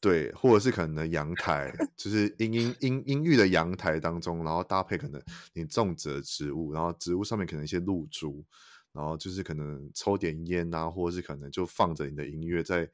[0.00, 5.20] 对，或者是可能阳台，就是阴阴阴阴郁的阳台当中，然后搭配可能
[5.52, 8.44] 你种植的植物，然后植物上面可能一些露珠，
[8.92, 12.88] 然后就是可能抽点烟啊，或者是可能就放着你的音乐在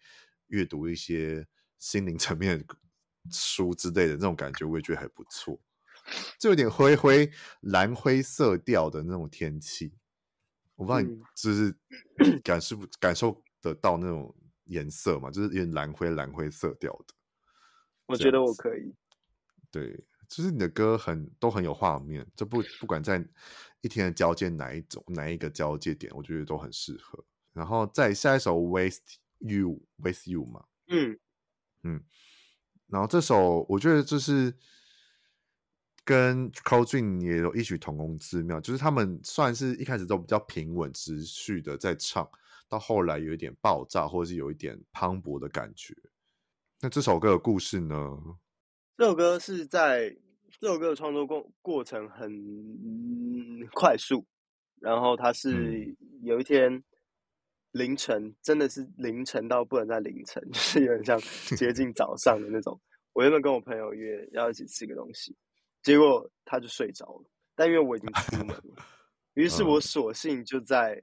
[0.47, 1.47] 阅读一些
[1.85, 2.77] 心灵层面的
[3.31, 5.61] 书之类的那种感觉，我也觉得还不错，
[6.38, 9.92] 就有点灰灰蓝灰色调的那种天气，
[10.77, 11.77] 我不知道你就是
[12.42, 14.35] 感受感受得到那种。
[14.68, 17.14] 颜色嘛，就是有点蓝灰蓝灰色调的。
[18.07, 18.94] 我觉得我可以。
[19.70, 23.23] 对，就是你的歌很都很有画面，就不不管在
[23.83, 27.23] 一天的交界哪一种哪一个交界点，我觉得都很适合。
[27.53, 31.20] 然后再下一首 Waste You》，Waste You 嘛，嗯
[31.85, 32.03] 嗯，
[32.88, 34.53] 然后这首我觉得就是
[36.05, 42.29] 跟 Dream 也有异曲同工之妙，就是他们算是一开始都比较平稳持续的在唱。
[42.66, 45.94] 到后来有一点爆炸，或者是有一点磅礴的感觉。
[46.81, 48.18] 那这首歌的故事呢？
[48.97, 50.16] 这首歌是在
[50.59, 54.27] 这首歌的创作过过程很快速，
[54.81, 56.83] 然后它是有一天
[57.74, 61.18] 凌晨，嗯、真的是凌晨到不能再凌晨，就是有点像
[61.56, 62.80] 接近早上的那种。
[63.12, 65.37] 我原本跟我朋友约要一起吃个东西，
[65.82, 67.24] 结果他就睡着了。
[67.54, 68.62] 但因为我已经出门了，
[69.34, 71.02] 于是我索性就在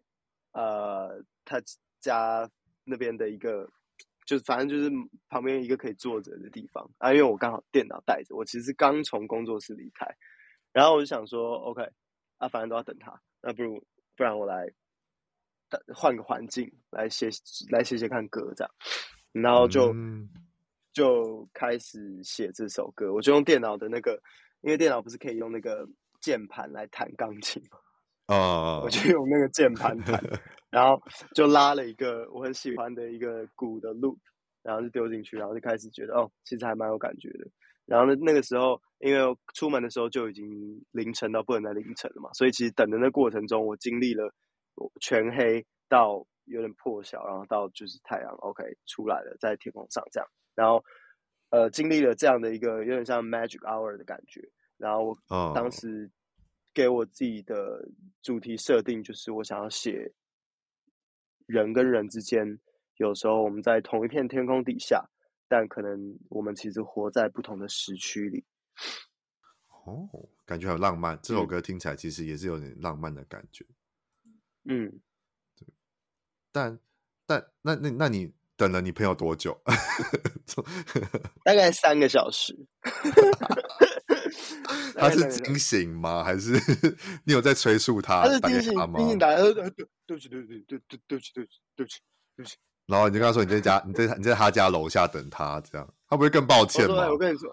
[0.53, 1.23] 呃。
[1.43, 1.59] 他
[1.99, 2.49] 家
[2.85, 3.67] 那边的一个，
[4.25, 4.89] 就是反正就是
[5.27, 10.05] 旁边一个可以坐着的地方啊，因为我刚好电脑带着，我其实刚从工作室离开，
[10.71, 11.81] 然后我就想说，OK，
[12.37, 13.83] 啊，反正都要等他，那不如
[14.15, 14.71] 不然我来
[15.93, 17.29] 换个环境来写
[17.69, 18.71] 来写写看歌这样，
[19.31, 20.29] 然后就、嗯、
[20.93, 24.21] 就开始写这首歌，我就用电脑的那个，
[24.61, 25.87] 因为电脑不是可以用那个
[26.19, 27.77] 键盘来弹钢琴吗？
[28.27, 30.21] 啊，uh, 我就用那个键盘弹，
[30.71, 31.01] 然后
[31.35, 34.17] 就拉了一个我很喜欢的一个鼓的 loop，
[34.63, 37.47] 然后就丢进去，然后就开始觉得哦，其实还蛮有感觉的。
[37.85, 40.45] 然后呢，那个时候因为出门的时候就已经
[40.91, 44.33] 凌晨到不能再凌晨了嘛，所以其实等的那过程中，我经历了
[44.99, 50.83] 全黑到有点破晓，然后到就是太阳 OK 出来了，在天空上这样，然后
[51.49, 54.41] 呃经历了这样的一个有点像 magic hour 的感觉，
[54.77, 56.07] 然后我当时。
[56.07, 56.11] Uh.
[56.73, 57.85] 给我自己的
[58.21, 60.09] 主题设定就是，我想要写
[61.45, 62.57] 人跟人之间，
[62.95, 65.03] 有时候我们在同一片天空底下，
[65.49, 68.45] 但可能我们其实活在不同的时区里。
[69.83, 70.07] 哦，
[70.45, 71.19] 感觉很浪漫。
[71.21, 73.65] 这首歌听起来其实也是有点浪漫的感觉。
[73.65, 73.75] 嗯，
[74.65, 74.91] 对。
[76.51, 76.79] 但
[77.25, 79.59] 但那那那你等了你朋友多久？
[81.43, 82.55] 大概三个小时。
[84.95, 86.23] 他是惊醒吗？
[86.23, 86.53] 还是
[87.23, 88.23] 你有在催促他？
[88.23, 91.49] 他是惊醒吗，惊醒打，对对对对不起，对不起，对对对不起，对不
[91.89, 91.99] 起，
[92.35, 92.57] 对不起。
[92.85, 97.09] 然后你就跟他说你在家，你在你在他家楼下等他，这样他不会更抱歉吗？
[97.09, 97.49] 我跟你说，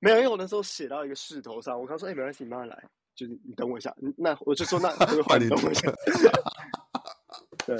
[0.00, 3.94] 没有，因为我那时候写到一个势头上，我刚说哎，没关系，你慢慢来，就是你等我一下。
[4.16, 4.88] 那我就说那
[5.24, 5.90] 换你等我一下。
[7.66, 7.78] 对，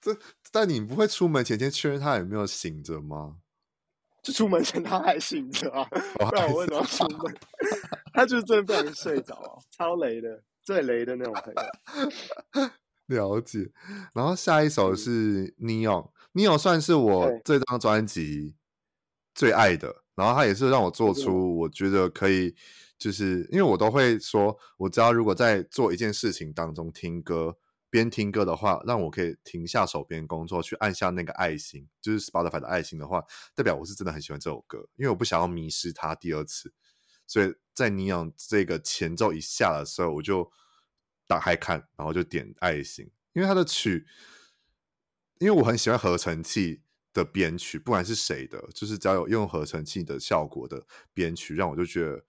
[0.00, 0.16] 这
[0.50, 3.36] 但你不会出门前先确认他有没有醒着吗？
[4.22, 5.84] 就出门前他还醒着啊，
[6.18, 7.34] 不然我为什么要出门？
[8.12, 12.70] 他就是真的不小心睡着啊，超雷的，最雷的那种朋友。
[13.06, 13.70] 了解。
[14.12, 18.54] 然后下一首是 Neon，Neon 算是我这张专辑
[19.34, 20.02] 最爱的。
[20.14, 22.52] 然后他也是让我做出我觉得可以，
[22.98, 27.56] 就是因为我都会说，我知道如果在做一件事情当中听歌，
[27.88, 33.22] 边听歌的话，让我可以停下手边工作，去按下那个爱心，就是 Spotify 的爱心的话，
[33.54, 36.74] 代表我是真的很喜欢这首歌，因为我不想要迷失它第二次。
[37.26, 40.50] 所以在尼昂这个前奏一下的时候，我就
[41.26, 44.06] 打开看，然后就点爱心，因为他的曲，
[45.38, 46.82] 因为我很喜欢合成器
[47.12, 50.84] 的编曲，不管是谁的，就是只要有用合成器的效果的
[51.14, 52.24] 编曲，让我就觉得。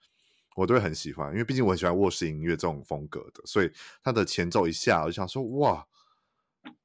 [0.59, 3.71] 我都会很喜欢，因为毕竟我很喜欢卧室音乐这种风格的，所以
[4.03, 5.87] 它的前奏一下，我就想说哇，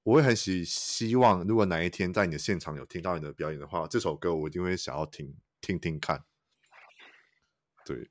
[0.05, 6.23] 我会很希希望，如果哪一天在你的现场有听到你的表演的话，这首歌我一定会想要听听听看。
[7.85, 8.09] 对，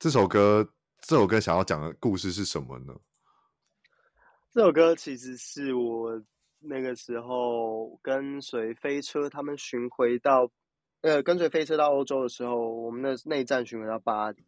[0.00, 0.68] 这首歌，
[1.00, 2.92] 这首歌想要讲的故事是什么呢？
[4.52, 6.20] 这首歌其实是我
[6.58, 10.50] 那个时候跟随飞车他们巡回到，
[11.02, 14.44] 呃，跟随飞车到欧洲的时候，我们的内战巡回到巴黎。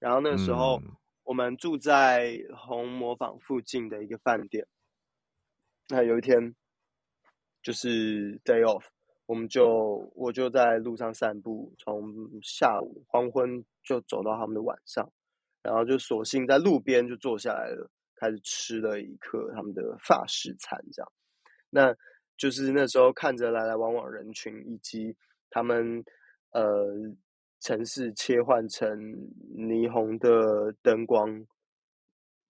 [0.00, 0.80] 然后那个时候，
[1.24, 4.66] 我们住在红磨坊附近的一个饭店。
[5.88, 6.56] 那有一天，
[7.62, 8.82] 就是 day off，
[9.26, 15.12] 我们就我就在路上散步，从下午黄昏就走到他们的晚上，
[15.62, 21.12] 然后就索性在路边就坐下来了，开始吃了一颗他们的法式餐，这样。
[21.68, 21.94] 那
[22.38, 25.14] 就是那时候看着来来往往人群，以及
[25.50, 26.02] 他们
[26.52, 27.14] 呃。
[27.60, 28.98] 城市切换成
[29.54, 31.46] 霓虹的灯光，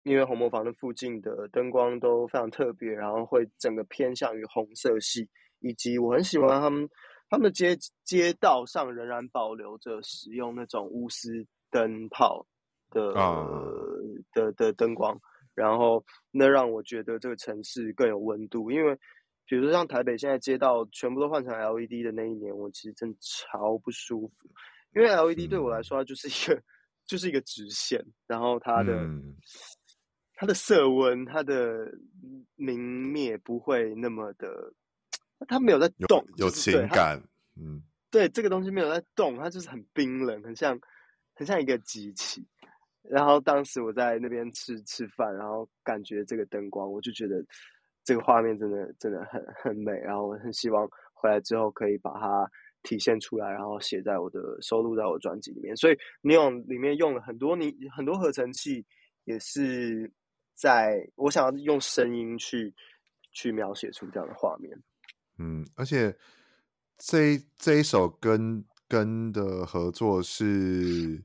[0.04, 6.89] 因为红磨坊的附近的灯光都非常特别，然后会整个偏向于红色系，以及我很喜欢他们
[7.30, 12.46] 他们的街街道上仍然保留着使用那种钨丝灯泡
[12.89, 14.24] 的、uh.
[14.34, 15.20] 的的灯光，
[15.54, 18.96] 然后那让我觉得这个城市更有温度，因为
[19.46, 24.50] 比如说像台北现在街道全部都换成 LED 的那一年，我其实真的超不舒服。
[24.96, 26.64] 因为 LED 对我来说，它就是一个、嗯，
[27.06, 29.36] 就是一个直线，然后它的、嗯、
[30.36, 31.92] 它的色温、它的
[32.56, 34.74] 明灭不会那么的，
[35.50, 37.22] 它没有在动，有，有情感，
[37.58, 40.80] 嗯，对，这个东西没有在动，它就是很冰冷，很像
[41.36, 42.48] 很像一个机器。
[43.04, 47.36] 然后当时我在那边吃吃饭，然后感觉这个灯光，我就觉得
[48.06, 52.50] 这个画面真的真的很很美，然后我很希望回来之后可以把它。
[52.86, 55.76] 体现出来，然后写在我的收录在我的专辑里面。
[55.76, 58.86] 所以 Neon 里面用了很多你很多合成器，
[59.26, 60.10] 也是
[60.54, 62.74] 在我想要用声音去
[63.34, 64.80] 去描写出这样的画面。
[65.39, 66.15] 嗯，而且
[66.98, 71.24] 这这一首跟跟的合作是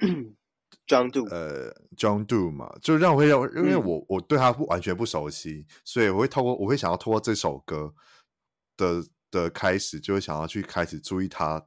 [0.88, 7.94] John Do，呃，John Do 嘛，就让我会让，因为我我对他不完全不熟悉，所以我会透过我会想要透过这首歌
[8.76, 9.04] 的。
[9.30, 11.64] 的开始就会想要去开始注意他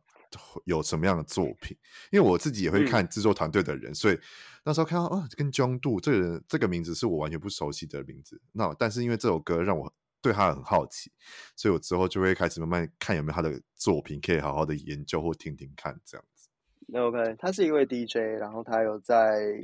[0.63, 1.77] 有什么样的作品，
[2.09, 4.17] 因为我自己也会看制作团队的人，嗯、所以
[4.63, 8.41] 那时候看到哦，跟 John Do 这个人这个名字是我完全不熟悉的名字。
[8.53, 11.11] 那但是因为这首歌让我对他很好奇，
[11.57, 16.47] 所以我之后就会开始慢慢看有没有他的作品可以好好的研究或听听看这样子。
[16.87, 19.61] 那 OK，他是一位 DJ，然后他有在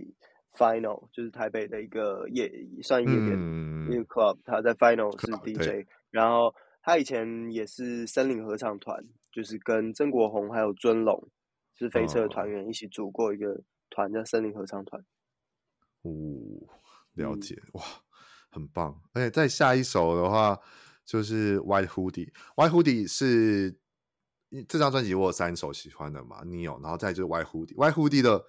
[0.57, 2.51] Final 就是台北的一个夜
[2.83, 6.53] 算夜店、嗯、一个 club，他在 Final 是 DJ，然后。
[6.87, 11.29] 他以前也是森林合唱团，就是跟曾国宏还有尊龙，
[11.75, 15.03] 是飞车的团员一起组过一个团，叫森林合唱团。
[16.03, 16.09] 哦，
[17.15, 17.83] 了解、嗯、哇，
[18.49, 19.01] 很棒！
[19.11, 20.57] 而且再下一首的话，
[21.03, 22.31] 就是 White Hoodie。
[22.55, 23.77] White Hoodie 是
[24.69, 27.75] 这张专辑我有三首喜欢的嘛，你有，然后再就是 White Hoodie。
[27.75, 28.45] White Hoodie 的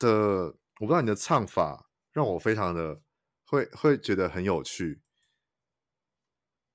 [0.00, 3.00] 的，我不知道你的唱法让我非常的
[3.46, 5.02] 会会觉得很有趣。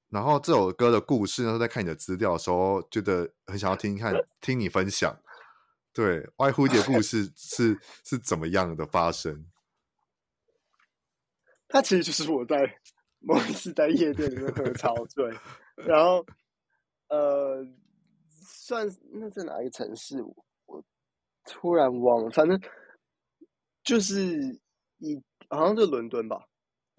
[0.10, 5.16] 然后这首歌的故事呢，在看你的资料的时候，觉得很想要听听看， 听你分享。
[5.94, 9.46] 对，White Hoodie 的故事 是是怎么样的发生？
[11.70, 12.58] 它其实就是我在
[13.20, 15.30] 某一次在夜店里面喝超醉，
[15.76, 16.26] 然后
[17.10, 17.64] 呃，
[18.28, 20.22] 算那在哪一个城市？
[20.24, 20.36] 我
[20.66, 20.84] 我
[21.46, 22.60] 突然忘了，反正
[23.84, 24.60] 就是
[24.98, 26.49] 一好像就是伦敦吧。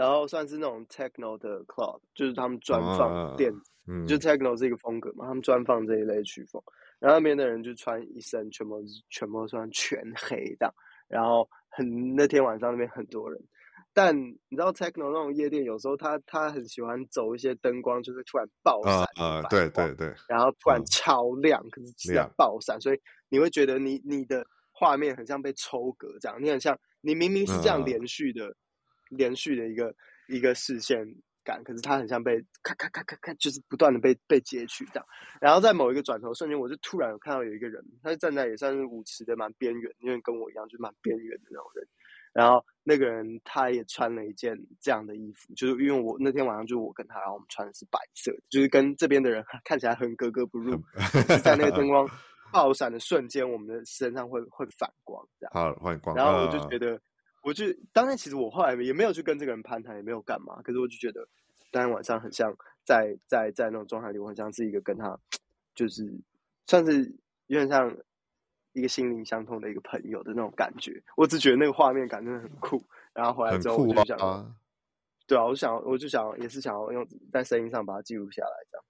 [0.01, 6.63] 然后算是那种 techno 的 club，就是他们专放电子，啊嗯、就 techno 这个风格嘛，他们专放这一类曲风。
[6.99, 10.73] 然后那边的人就穿一身全部全部穿全黑的，
[11.07, 13.39] 然后很那天晚上那边很多人，
[13.93, 22.99] 但你知道 techno 那种夜店，有时候他他很喜欢走一些灯光，就是突然爆闪，呃，对对对，然后突然超亮，嗯、可是这样爆闪，所以
[23.29, 24.43] 你会觉得你你的
[24.73, 28.55] 画面很像被抽格这样，你很像你明明是这样连续的、嗯、
[29.11, 29.95] 连续的一个
[30.29, 31.07] 一个视线
[31.45, 35.07] 感，可是它很像被咔咔咔咔咔，就是不断的被被截取这样。
[35.41, 41.87] 然后在某一个转头瞬间，我就突然有看到有一个人，他是站在也算是舞池的蛮边缘，因为跟我一样就是蛮边缘的那种人。
[42.33, 50.81] 然后那个人他也穿了一件这样的衣服，就是因为我那天晚上就是我跟他，然后我们穿的是白色，就是跟这边的人看起来很格格不入。
[50.97, 52.09] 是在那个灯光
[52.53, 55.53] 爆闪的瞬间，我们的身上会会反光，这样。
[55.53, 56.15] 好，反光。
[56.15, 57.01] 然后我就觉得，
[57.43, 60.61] 我就当天其实我后来也没有去跟这个人攀谈，也没有干嘛。
[60.63, 61.29] 可是我就觉得，
[61.71, 65.19] 当天晚上很像在在在那种状态里，我很像是一个跟他，
[65.75, 66.21] 就是
[66.67, 67.15] 算是
[67.47, 67.97] 有点像。
[68.73, 72.81] 一个心灵相通的一个朋友的那种感觉，我只觉得那个画面感真的很酷。
[73.13, 74.55] 然后回来之后，我就想，啊
[75.27, 78.85] 对啊，我就想，我就想，也是想要用在声音上把它记录下来，这样。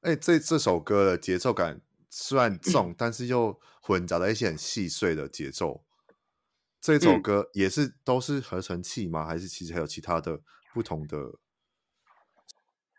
[0.00, 5.84] 哎、欸，这这首歌的节奏感虽然 重，但是又混杂了一些很细碎的节奏。
[6.80, 9.24] 这首歌也是都是合成器吗？
[9.26, 10.40] 还是其实还有其他的
[10.72, 11.16] 不同的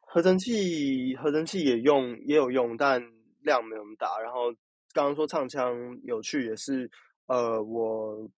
[0.02, 1.16] 合成器？
[1.16, 3.02] 合成器也用，也有用，但
[3.42, 4.20] 量没有那么大。
[4.20, 4.54] 然后。
[4.94, 5.74] 刚刚说唱腔
[6.04, 6.92] 有趣，也是
[7.28, 8.30] 呃，我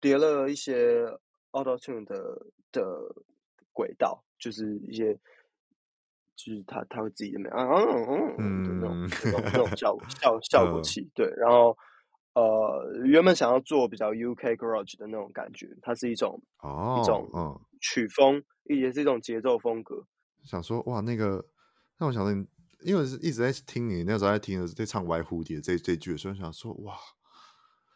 [0.00, 1.04] 叠了一些
[1.50, 2.14] auto tune 的
[2.70, 2.80] 的
[3.72, 5.12] 轨道，就是一些
[6.36, 11.76] 就是他他会自己的没啊嗯嗯那种那种那种 效果效效果器对，然后
[12.36, 20.06] 呃原本想要做比较 UK garage 的那种感觉，它是一种哦一种嗯曲风，也是一种节奏风格。
[20.44, 21.44] 想说哇那个，
[21.98, 22.46] 那我想问。
[22.82, 26.94] 因为是一直在听你那时候在听的在唱《歪蝴蝶》这这句的时候，想说哇，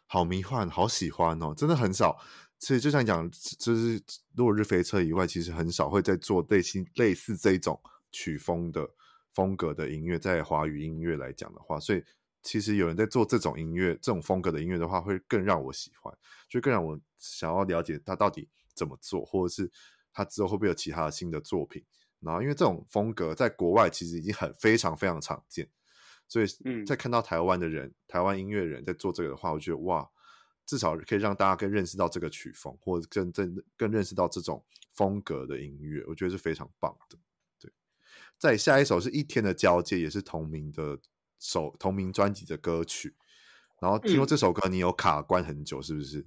[0.07, 1.53] 好迷幻，好喜欢哦！
[1.55, 2.17] 真的很少，
[2.57, 3.29] 所以就像讲，
[3.59, 4.01] 就是
[4.35, 7.79] 落日飞车以外，其实很少会在做类似类似这种
[8.11, 8.89] 曲风的
[9.33, 12.03] 风格的音乐，在华语音乐来讲的话，所以
[12.43, 16.15] 其实有人在做这种音乐、这种风格的音乐的话，会更让我喜欢，
[16.49, 19.71] 就更让我想要了解他到底怎么做，或者是
[20.11, 21.83] 他之后会不会有其他的新的作品。
[22.19, 25.67] 然后，因为这种风格在国外其实已经很非常非常常见，
[26.27, 30.07] 所以，嗯，在看到台湾的人、嗯、台湾音乐人在做这个的话，我觉得哇，
[30.63, 34.63] 至少可以让大家更认识到这个曲风，或者更更更认识到这种
[34.93, 37.17] 风格的音乐，我觉得是非常棒的。
[37.59, 37.71] 对，
[38.37, 40.99] 在下一首是一天的交界，也是同名的
[41.41, 43.17] 首同名专辑的歌曲。
[43.81, 46.25] 然后听说这首歌你有卡关很久，是不是？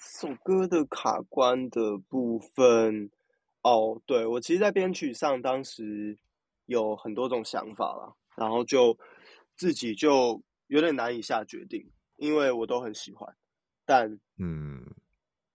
[0.00, 3.12] 这首歌的卡关的部分。
[3.64, 6.18] 哦、oh，对，我其实，在编曲上当时
[6.66, 8.98] 有很多种想法啦，然后就
[9.54, 13.36] 自己就有点难以下决定，因为我都很喜欢，
[13.84, 14.84] 但嗯，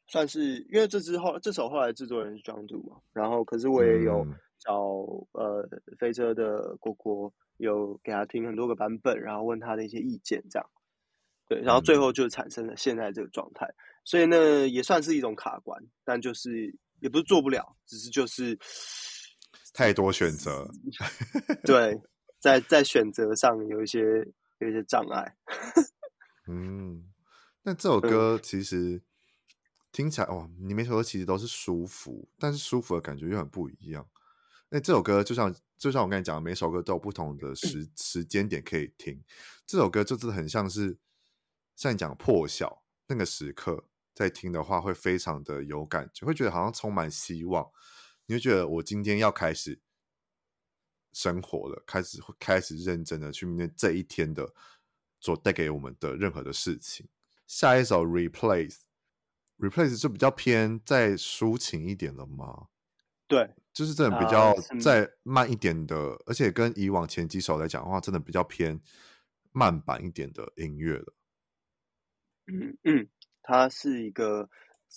[0.08, 4.26] 算是因为这之后这首后来制作人是 John Doe 嘛，然后可是我也有
[4.60, 4.96] 找、
[5.34, 10.70] 嗯、呃飞车的果果，有给他听很多个版本，然后问他的一些意见，这样，
[11.48, 13.68] 对，然后最后就产生了现在这个状态，
[14.04, 16.76] 所以呢也算是一种卡关，但就是。
[17.00, 18.58] 也不是做不了，只是就是
[19.72, 20.68] 太多选择。
[21.64, 21.96] 对，
[22.40, 24.02] 在在选择上有一些
[24.58, 25.38] 有一些障碍。
[26.50, 27.14] 嗯，
[27.62, 29.00] 那这首歌其实
[29.92, 34.04] 听起来哇，你每首歌其实都是舒服，但是舒服的感觉又很不一样。
[34.70, 39.24] 那这首歌就像就像我跟你讲的，每首歌都有不同的时、嗯、时间点可以听。
[39.66, 40.98] 这首歌就是很像是
[41.76, 43.86] 像你讲破晓那个时刻。
[44.18, 47.70] 在听的话会非常的有感觉，会觉得好像充满希望。
[48.26, 49.80] 你会觉得我今天要开始
[51.14, 54.56] 生活了，开始开始认真的去面对这一天的
[55.20, 57.08] 所带给我们的任何的事情。
[57.46, 62.70] 下一首 Replace，Replace 就比较偏再抒情一点了吗？
[63.28, 64.52] 对，就是这种比较
[64.82, 68.80] 再慢一点的，呃，而且跟以往前几首来讲的话，真的比较偏
[69.52, 71.14] 慢板一点的音乐了。
[72.48, 73.08] 嗯嗯。
[73.50, 74.50] 它是一个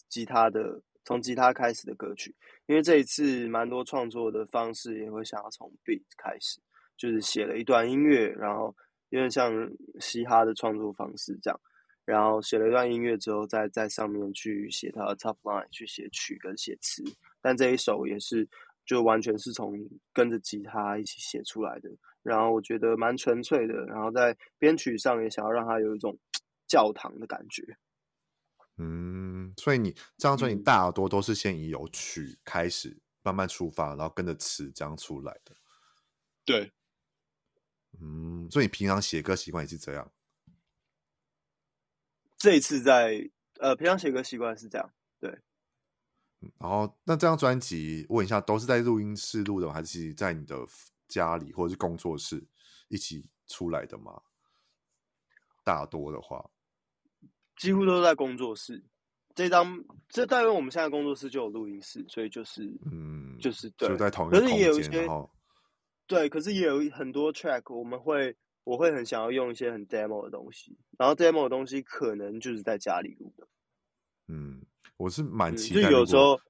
[0.09, 2.35] 吉他的，从吉他开始的歌曲，
[2.67, 6.59] 因为这一次蛮多创作的方式也会想要从 beat 开始，
[6.97, 8.75] 就是写了一段音乐，然后
[9.11, 9.53] 有点像
[10.01, 11.61] 嘻哈的创作方式这样，
[12.05, 17.05] 然后写了一段音乐之后，再在上面去写它的 top line，去写曲跟写词，
[17.41, 18.49] 但这一首也是
[18.91, 19.73] 就完全是从
[20.13, 21.89] 跟着吉他一起写出来的，
[22.25, 26.19] 然后我觉得蛮纯粹的，然后在编曲上也想要让它有一种
[26.67, 27.63] 教堂的感觉。
[28.79, 35.55] 嗯，所以你这样说，你大耳朵都是先以有曲开始慢慢出发，然后跟着词这样出来的。
[36.45, 36.73] 对，
[38.01, 40.11] 嗯，所以你平常写歌习惯也是这样。
[42.37, 43.31] 这一次在
[43.61, 45.39] 呃，平常写歌习惯是这样，对。
[46.59, 50.57] 然后那这张专辑，问一下，都是在录音室录的，还是在你的
[51.09, 52.43] 家里或者是工作室
[52.89, 54.21] 一起出来的吗？
[55.63, 56.51] 大多的话，
[57.57, 58.83] 几乎都是在工作室。
[59.35, 64.51] 这张这代表我们现在工作室就有录音室，所以就是嗯，就是对，就在同一个空间。
[64.51, 65.09] 可是也有一些，
[66.07, 73.47] 对，可是也有很多 track，我们会我会很想要用一些很 demo 的东西，然后 demo 的东西可能就是在家里录的。
[74.27, 74.63] 嗯，
[74.97, 75.83] 我是蛮期待。
[75.83, 76.41] 就有时候，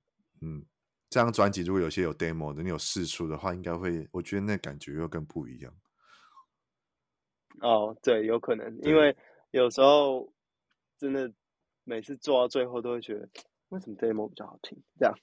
[0.40, 0.64] 嗯，
[1.08, 5.72] 这张专辑如果有些有 demo 的，你有试出的话，应该会，我觉得那感觉又更不一样。
[7.60, 9.16] 哦，对，有可能，因为
[9.50, 10.32] 有时候
[10.98, 11.32] 真的。
[11.84, 13.28] 每次做到最后都会觉得，
[13.70, 14.80] 为什么 demo 比较好听？
[14.96, 15.14] 这样，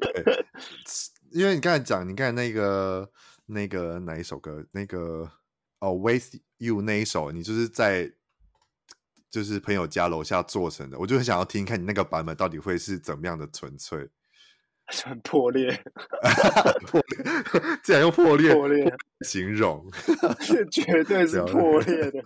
[0.00, 0.46] 对，
[1.30, 3.10] 因为你刚才讲，你刚才那个
[3.44, 4.64] 那个哪一首歌？
[4.72, 5.30] 那个
[5.80, 8.10] 哦，With You 那一首，你就是在
[9.30, 14.08] 就是朋友家楼下做成的，我就很想要听，看你那个版本到底会是怎么样的纯粹，
[15.04, 15.70] 很 破裂，
[16.86, 19.86] 破裂，竟然用破裂破裂形容，
[20.40, 22.24] 是绝对是破裂的。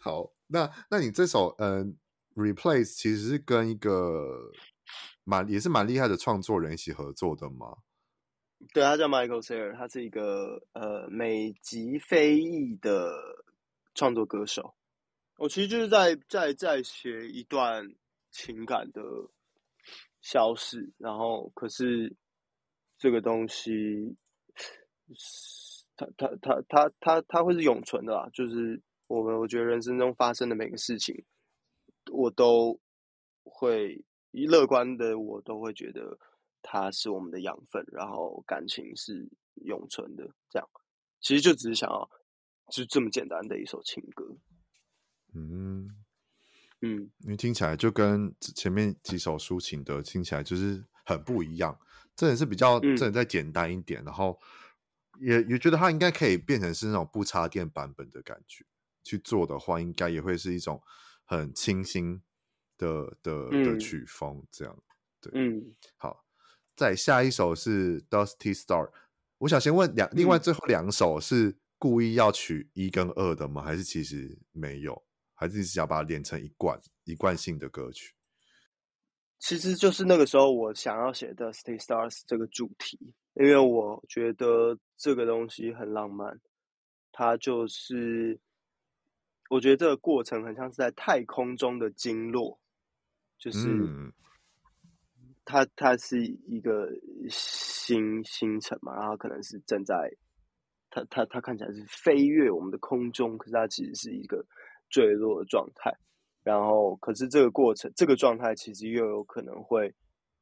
[0.00, 0.32] 好。
[0.50, 1.84] 那那你这首呃
[2.34, 4.50] ，Replace 其实是跟一个
[5.22, 7.76] 蛮也是蛮厉害的创作人一起合作的吗？
[8.72, 13.12] 对，他叫 Michael Sayer，他是一个呃美籍非裔的
[13.98, 14.74] 创作歌手。
[15.36, 17.94] 我其实就是在在在写一段
[18.30, 19.02] 情感的
[20.20, 22.16] 消逝，然后可是
[22.96, 24.16] 这个东西，
[25.96, 28.80] 它它它它它它会是永存的啦，就是。
[29.08, 31.24] 我们我觉得人生中发生的每个事情，
[32.12, 32.78] 我都
[33.42, 36.18] 会以乐观的，我都会觉得
[36.60, 39.26] 它是我们的养分，然后感情是
[39.64, 40.28] 永存的。
[40.50, 40.68] 这样，
[41.22, 42.10] 其实就只是想要，
[42.70, 44.36] 就这么简单的一首情歌。
[45.34, 45.88] 嗯
[46.80, 51.78] 嗯，因为听起来就跟前面几首抒情的听起来就是很不一样，
[52.14, 54.38] 这也是比较，这也再简单一点，嗯、然后
[55.20, 58.64] 也也觉得它应该可以变成是那种不插电版本的感觉。
[59.04, 60.82] 去做的话，应该也会是一种
[61.24, 62.20] 很清新
[62.76, 64.82] 的的的曲风，这样
[65.18, 65.32] 对。
[65.34, 66.26] 嗯，好，
[66.76, 68.90] 再下一首是 Dusty Star。
[69.38, 73.62] 我想先问两，另外最后两首是故意要取一跟二的吗？
[73.62, 75.02] 还是其实没有？
[75.34, 78.14] 还是想把它连成一贯一贯性的歌曲？
[79.38, 86.40] 其实就是那个时候我想要写 Dusty Stars 这个主题，因为我觉得这个东西很浪漫，
[87.12, 88.38] 它就是。
[89.50, 92.60] 我觉得这个过程很像是在太空中的经络，
[93.38, 93.66] 就是
[95.46, 96.86] 它它是一个
[97.30, 100.14] 星星辰嘛，然后可能是正在
[100.90, 104.44] 它它它看起来是飞越我们的空中，可是它其实是一个
[104.88, 105.92] 坠落的状态。
[106.44, 109.92] 然后，可是这个过程这个状态其实又有可能会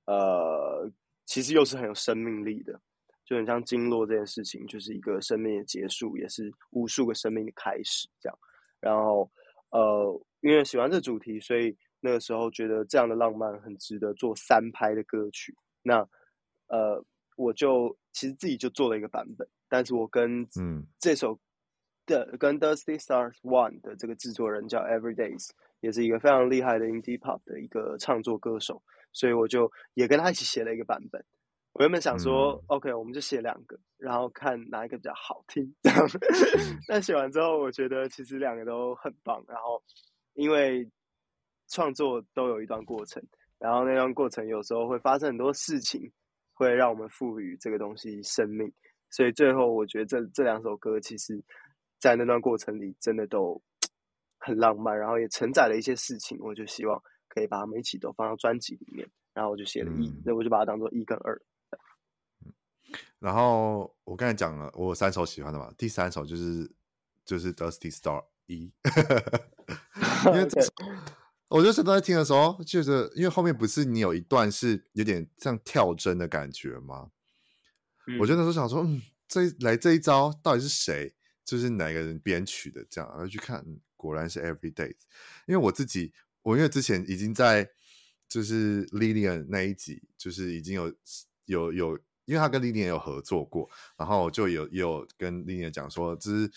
[0.06, 0.88] 呃，
[1.24, 2.80] 其实又是很有生命力的，
[3.24, 8.38] 就很像经络这件事情，就是一个生命的结束，也是无数个生命的开始，这样。
[8.78, 9.28] 然后，
[9.70, 15.52] 呃，因为喜欢这主题，所以那个时候觉得这样的浪漫很值得做三拍的歌曲。
[15.82, 16.06] 那，
[16.68, 17.04] 呃，
[17.36, 21.38] 我就其实自己就做了一个版本，但是我跟嗯这首
[22.06, 25.50] 的、嗯、跟 Dusty Stars One 的这个制作人叫 Everydays，
[25.80, 31.24] 也是一个非常厉害的 Indie Pop 的一个创作歌手，所以我就也跟他一起写了一个版本。
[31.72, 35.74] 我原本想说、嗯、，OK，我们就写两个，然后看哪一个比较好听。
[35.82, 36.08] 这样，
[36.88, 39.44] 但写完之后，我觉得其实两个都很棒。
[39.46, 39.82] 然后，
[40.32, 40.88] 因为
[41.68, 43.22] 创作都有一段过程，
[43.58, 46.10] 然后那段过程有时候会发生很多事情，
[46.54, 48.72] 会让我们赋予这个东西生命。
[49.10, 51.42] 所以最后，我觉得这这两首歌，其实，
[51.98, 53.62] 在那段过程里，真的都
[54.38, 56.38] 很浪漫，然后也承载了一些事情。
[56.40, 59.08] 我就希望可以把它们一起都放到专辑里面。
[59.32, 61.40] 然后我就写了一，那、嗯、我就把它当做一跟二。
[63.18, 66.70] 然后我刚才讲了，我有三首喜欢的嘛，第三首就是
[67.24, 68.72] 就是 Dusty Star 一，
[70.26, 70.70] 因为 这首
[71.48, 77.10] 我就是都在听的时候，就是因为后面不是你有一段是有点像跳针的感觉吗？
[78.20, 81.14] 我就那时候想说，嗯，这来这一招到底是谁？
[81.44, 82.84] 就是哪个人编曲的？
[82.90, 83.64] 这样，然后去看，
[83.96, 84.96] 果然是 Everydays。
[85.46, 87.70] 因为我自己，我因为之前已经在
[88.28, 90.92] 就是 Lilian 那一集，就是已经有
[91.44, 91.98] 有有。
[92.26, 96.50] 因为他跟 Lilian 有合作过，然后我就有有跟 Lilian 讲说，就是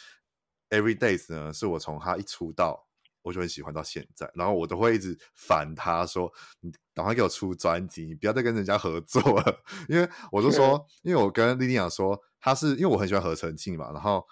[0.72, 2.89] Everydays 呢，是我从他一出道
[3.30, 9.64] 我就很喜欢到现在，然后我都会一直烦他说，你赶快给我出专辑，你不要再跟人家合作了。
[9.88, 14.26] 因为我就说， 因为我跟 Lilian 说，他是因为我很喜欢合成器嘛，然后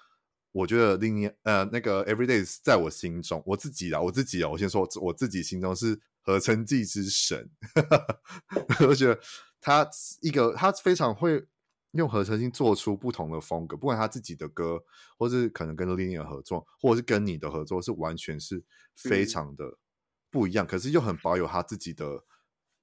[0.52, 7.48] 我觉得 Linear 呃那个 Everyday 在我心中，我自己啊，我自己啊，我先说我自己心中是合成器之神，
[8.88, 9.20] 我觉得
[9.62, 9.88] 他
[10.22, 11.46] 一个他非常会
[11.92, 14.84] 用合成器做出不同的风格，不管他自己的歌，
[15.18, 18.64] 或是可能跟 Linear 合作，或者是跟你的合作，是完全是
[18.96, 19.78] 非常的
[20.30, 22.24] 不一样，嗯、可是又很保有他自己的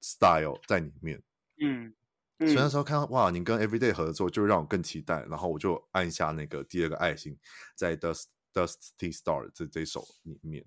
[0.00, 1.22] style 在里面，
[1.60, 1.94] 嗯。
[2.36, 5.24] 所以那时候看到哇，你跟 Everyday 合作，就让我更期待。
[5.30, 7.38] 然后我就按下那个第二个爱心，
[7.76, 10.66] 在 Dust Dusty Star 这这首里面。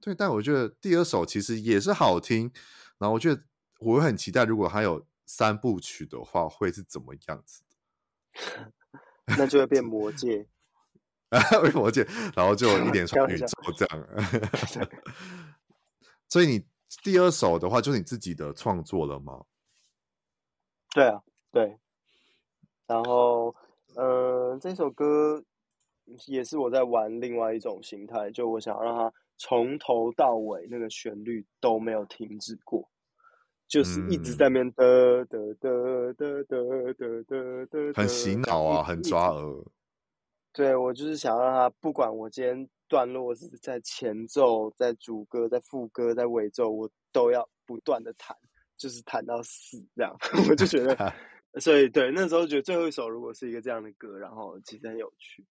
[0.00, 2.50] 对，但我觉得第二首其实也是好听。
[2.96, 3.44] 然后我觉得
[3.80, 8.72] 我会很期待，如果他有三部曲的话，会是怎么样子的？
[9.38, 10.46] 那就会变 魔戒
[11.30, 12.06] 啊，变魔戒，
[12.36, 13.46] 然后就一连 串宇宙
[13.76, 14.08] 这样。
[16.28, 16.66] 所以你
[17.02, 19.44] 第二首的话，就是你自己的创作了吗？
[20.94, 21.78] 对啊，对，
[22.86, 23.54] 然后，
[23.96, 25.42] 嗯、呃，这首歌
[26.26, 32.88] 也是我在玩另外一种形态，就我想让它从头到尾那个旋律都没有停止过，
[33.66, 34.84] 就是一直在那边哒
[35.24, 35.70] 哒哒
[36.12, 36.56] 哒哒
[36.92, 39.64] 哒哒哒，很洗脑啊，很抓耳。
[40.52, 48.36] 对，我就是想让他，不管我今天段落是在前奏、在主歌、在副歌、在尾奏，我都要不断的弹。
[48.76, 50.12] 就是弹到死这样，
[50.50, 51.14] 我就觉得，
[51.60, 55.46] 所以对那时候觉得最后一首如果是一个这样的歌，然后其实很有趣。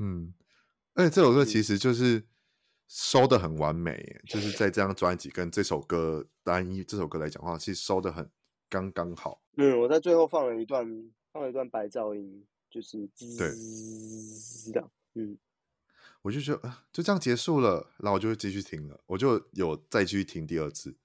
[0.00, 0.34] 嗯，
[0.94, 2.26] 而且这首歌其实就是
[2.94, 8.30] 收的很完美，就是在这张专辑跟这首歌单一这首歌来讲的话，其实收的很
[8.68, 9.42] 刚刚好。
[9.56, 10.86] 嗯，我在最后放了一段
[11.32, 13.50] 放了一段白噪音，就是对，
[14.72, 14.88] 这样。
[15.14, 15.36] 嗯，
[16.22, 20.96] 我就觉得就这样结束了，然后我就会继续听了，我就有再继续听第二次。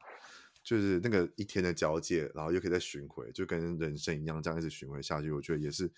[0.61, 5.91] 就是那个一天的交界，然后又可以再巡回，就跟人生一样，这样一直巡回下去，我觉得也是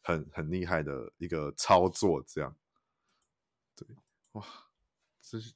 [0.00, 2.24] 很很厉害的一个操作。
[2.26, 2.56] 这样，
[3.74, 3.86] 对，
[4.32, 4.42] 哇，
[5.26, 5.52] 就是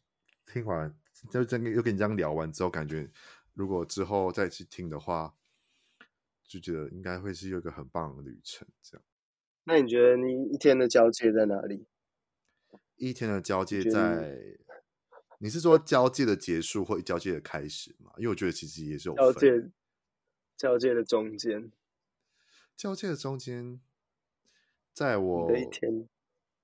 [0.46, 0.92] 听完
[1.30, 3.08] 就真的又跟你这样聊完之后，感觉
[3.54, 5.36] 如果之后再去听的话，
[6.42, 8.66] 就觉得应该会是有一个很棒的旅程。
[8.82, 9.04] 这样，
[9.64, 11.86] 那你觉得你一天的交界在哪里？
[12.96, 14.58] 一天的交界在。
[15.42, 18.12] 你是说交界的结束或交界的开始吗？
[18.18, 19.70] 因为我觉得其实也是有交界，
[20.54, 21.72] 交界的中间，
[22.76, 23.80] 交界的中间，
[24.92, 26.06] 在我一天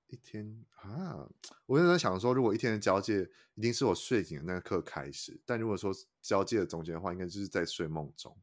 [0.07, 1.27] 一天啊，
[1.65, 8.35] 我就在想说，如果一天的交界一定是我睡醒的那个刻开始，但如果说交界的中间的话，应该就是在睡梦中。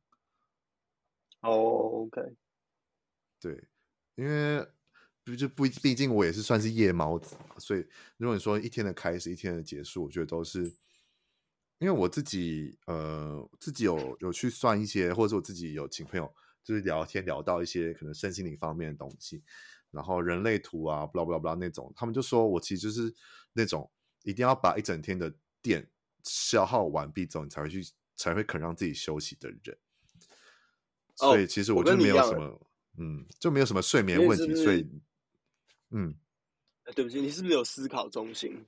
[1.40, 2.20] 哦，oh，OK，
[3.40, 3.68] 对，
[4.14, 4.66] 因为。
[5.26, 7.80] 不就不，毕竟我也是算是夜猫子嘛，所以
[8.18, 10.64] 如果你说一天的开始，一天的结束，我觉得都是
[11.78, 16.30] 因为我自己呃自己有有去算一些，或者我自己有请朋友
[16.62, 19.42] 就是聊天聊到一些可能身心灵方面的东西，
[19.95, 23.14] 然后人类图啊，blah blah blah 那种，他们就说我其实就是
[23.53, 23.90] 那种
[24.24, 25.32] 一定要把一整天的
[25.62, 25.88] 电
[26.24, 27.82] 消耗完毕之后，你才会去
[28.16, 29.78] 才会肯让自己休息的人，
[31.14, 32.68] 所以其实我就没有什么
[32.99, 34.86] 嗯，就没有什么睡眠问题，所以。
[35.90, 36.12] 嗯，
[36.95, 38.64] 对不起，你是不是有思考中心？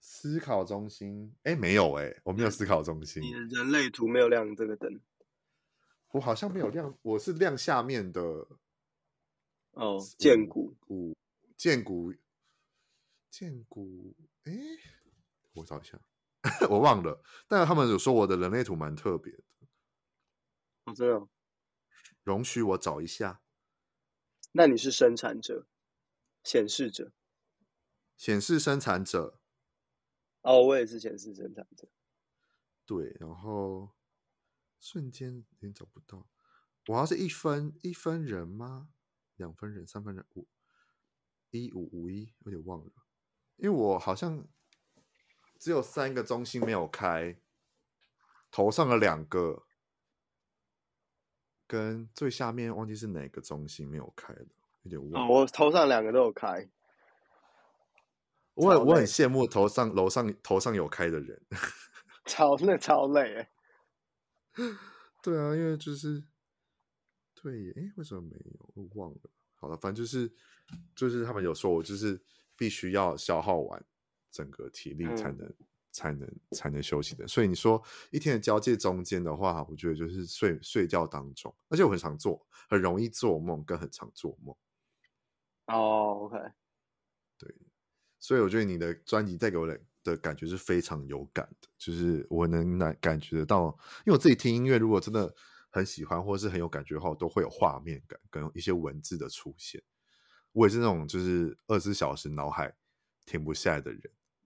[0.00, 1.32] 思考中心？
[1.44, 3.22] 哎，没有哎，我没有思考中心。
[3.22, 5.00] 你的人类图没有亮这个灯？
[6.10, 8.46] 我好像没有亮，我是亮下面的。
[9.78, 11.16] 哦，剑骨，骨，
[11.56, 12.12] 剑骨，
[13.30, 14.16] 剑骨。
[14.42, 14.52] 哎，
[15.52, 16.00] 我找一下，
[16.68, 17.22] 我忘了。
[17.46, 19.44] 但是他们有说我的人类图蛮特别的。
[20.82, 21.28] 哦，真的？
[22.24, 23.40] 容许我找一下。
[24.50, 25.68] 那你是生产者？
[26.42, 27.12] 显示者，
[28.16, 29.40] 显示生产者。
[30.42, 31.88] 哦，我也是显示生产者。
[32.84, 33.94] 对，然后
[34.80, 36.28] 瞬间有点找不到，
[36.88, 38.90] 我要是一分一分人吗？
[39.38, 40.46] 两分人、三分人，五
[41.50, 42.92] 一五五一，有点忘了，
[43.56, 44.46] 因为我好像
[45.58, 47.40] 只有三个中心没有开，
[48.50, 49.64] 头上的两个，
[51.66, 54.46] 跟最下面忘记是哪个中心没有开的。
[55.12, 56.70] 哦，我头上两个都有开，
[58.54, 61.40] 我很我很羡慕头上楼上头上有开的人，
[62.24, 63.50] 超累超累哎。
[65.22, 66.24] 对啊，因为就是
[67.40, 68.70] 对，哎，为什么没有？
[68.74, 69.18] 我忘了。
[69.54, 70.32] 好了，反正就是
[70.94, 72.20] 就是他们有说，我就是
[72.56, 73.84] 必须要消耗完
[74.30, 75.54] 整个体力才能、嗯、
[75.90, 77.26] 才能才能休息的。
[77.26, 84.54] 所以你说一天的交界中间的话，我觉得就是睡睡觉当中，而且我很常做，很容易做梦，跟很常做梦。
[85.66, 86.38] 哦、oh，OK，
[87.36, 87.54] 对，
[88.20, 93.66] 所以我觉得你的专辑带给我的的感觉是非常有感的，就是我能感感觉得到，
[94.06, 95.34] 因为我自己听音乐，如果真的
[95.70, 99.82] 很喜欢或者是很有感觉的话，都会有画面感跟一些文字的出现，
[100.52, 102.74] 我也是那种就是二十四小时脑海
[103.26, 104.02] 停不下来的人，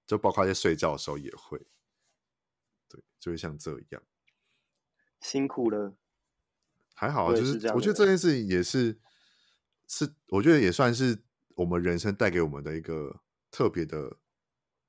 [0.06, 1.58] 就包括在睡觉的时候也会，
[2.88, 4.02] 对，就会像这样。
[5.20, 5.96] 辛苦了，
[6.94, 8.98] 还好，就是我觉得这件事情也是
[9.86, 11.22] 是，我觉得也算是
[11.54, 14.18] 我们人生带给我们的一个特别的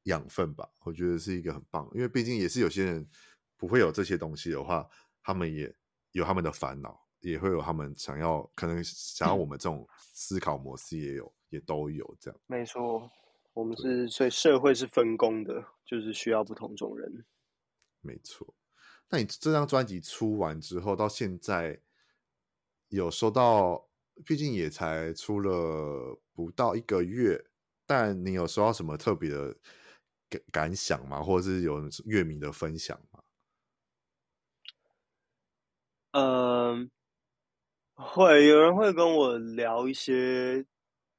[0.06, 0.72] 养分吧。
[0.80, 3.08] 我觉得是一个很棒，因为毕竟也是有些人
[3.56, 4.90] 不会有这些东西的话，
[5.22, 5.76] 他们也
[6.14, 7.02] 有他们的烦恼。
[7.24, 12.38] 也会有他们想要，可能想要我们这种思考模式也有，嗯、也都有这样。
[12.48, 13.10] 没错，
[13.54, 17.26] 我们是所以社会是分工的，就是需要不同种人。
[18.02, 18.54] 没错。
[19.08, 21.80] 那你这张专辑出完之后，到现在
[22.90, 23.88] 有收到，
[24.26, 27.42] 毕竟也才出了不到一个月，
[27.86, 29.56] 但你有收到什么特别的
[30.28, 31.24] 感感想吗？
[31.24, 33.00] 或者是有乐迷的分享
[36.14, 36.90] 嗯。
[37.96, 40.66] 会有人会跟我聊一些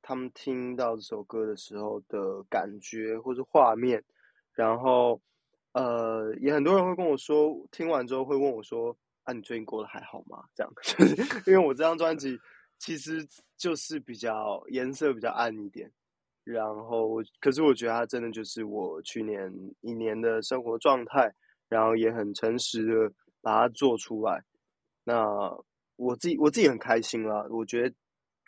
[0.02, 4.02] 他们听到这首歌的时候的感觉或者画面，
[4.54, 5.20] 然后
[5.72, 10.72] 呃，也很多人会跟我说，听完之后会问我说：“啊，你最近过得还好吗？”这样，
[11.46, 12.36] 因为我这张专辑
[12.78, 13.24] 其实
[13.56, 15.88] 就是比较颜色比较暗一点，
[16.42, 21.32] 然后可是我觉得它真的就是我去年一年的生活状态，
[21.68, 24.42] 然后也很诚实的把它做出来，
[25.04, 25.64] 那。
[25.96, 27.94] 我自己我自己很开心啦，我觉得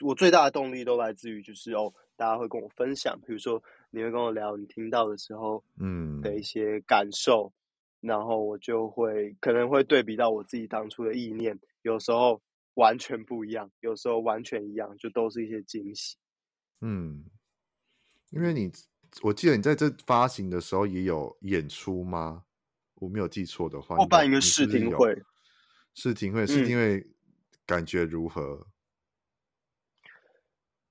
[0.01, 7.53] 我最大的动力都来自于就是哦，大家会跟我分享，比如说你会跟我聊你听到的时候，嗯的一些感受，
[8.01, 12.43] 嗯、然后我就会可能会对比到我自己当初的意念，有时候
[12.75, 16.17] 完全不一样，有时候完全一样，就都是一些惊喜。
[16.81, 17.27] 嗯，
[18.31, 18.73] 因为你
[19.23, 22.43] 我记得你在这发行的时候也有演出吗？
[22.97, 25.17] 我没有记错的话，我办一个试听会，
[25.97, 27.05] 试听会，试听会。
[27.67, 28.65] 感觉如何？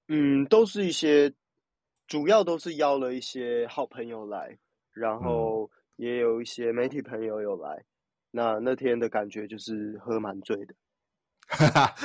[0.10, 1.34] 嗯，都是一些，
[2.06, 4.60] 主要都是邀了一些好朋友来，
[4.92, 7.78] 然后也有一些媒体朋友有来。
[7.78, 7.86] 嗯、
[8.32, 10.76] 那那天的感觉就是喝蛮醉的。
[11.48, 11.96] 哈哈，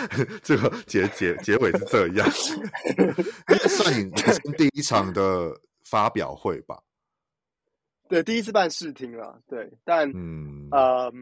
[0.41, 2.31] 这个结结结尾是这样，
[3.69, 6.81] 算你人生第一场的发表会吧？
[8.09, 11.13] 对，第一次办试听了，对，但嗯、呃、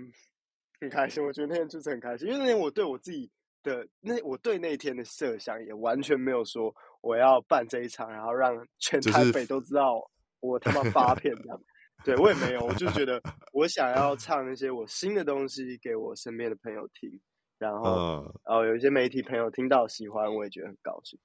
[0.80, 3.30] 很开心，我觉得那天就是很开心，因为那天我对我自己。
[3.64, 10.00] 的那我对那天的设想也完全没有说我要办这一场，然后让全台北都知道
[10.38, 11.60] 我他妈发片这样。
[12.04, 13.20] 对我也没有，我就觉得
[13.52, 17.20] 我想要唱一些我新的东西给我身边的朋友听，
[17.58, 21.18] 然后哦有一些媒体朋友听到喜欢，我也觉得很高兴。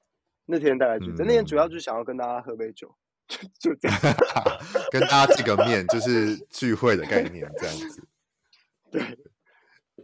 [0.47, 2.93] 那天大概觉得那天主要就是想要跟大家喝杯酒，
[3.27, 3.97] 就就这样，
[4.91, 8.07] 跟大家见个面，就是聚会的概念这样子。
[8.89, 9.01] 对。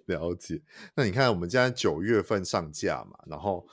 [0.10, 0.62] 了解，
[0.96, 3.66] 那你看，我们现在九月份上架嘛，然后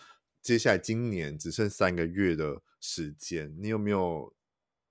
[0.42, 4.32] 接下来今年只剩三个月的时间，你有没有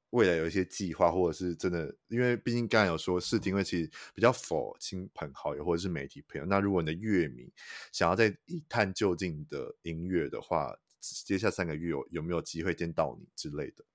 [0.10, 1.96] 未来有一些计划，或者是真的？
[2.08, 6.46] 因为毕竟刚才有说试听会其实比较否亲朋好友或者是媒体朋友。
[6.46, 7.52] 那如果你的乐迷
[7.92, 13.86] 想要再一探究竟的音乐的话，接下来三个月有有没有机会见到你之类的？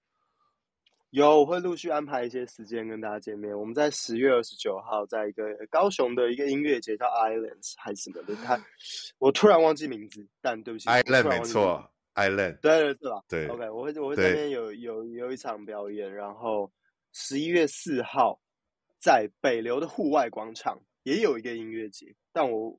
[1.10, 3.52] 有，我会陆续安排一些时间跟大家见面。
[3.58, 8.56] 我们在十月二十九号，在一个高雄的一个音乐节叫 Islands 还是什么的，他
[9.18, 13.24] 我突然忘记名字，但对不起，Island 没错，Island 对对对吧？
[13.28, 16.70] 对，OK，我会我会在那边有有有一场表演，然后
[17.12, 18.40] 十一月四号
[19.00, 22.78] 在北流的户外广场也有一个音乐节，但我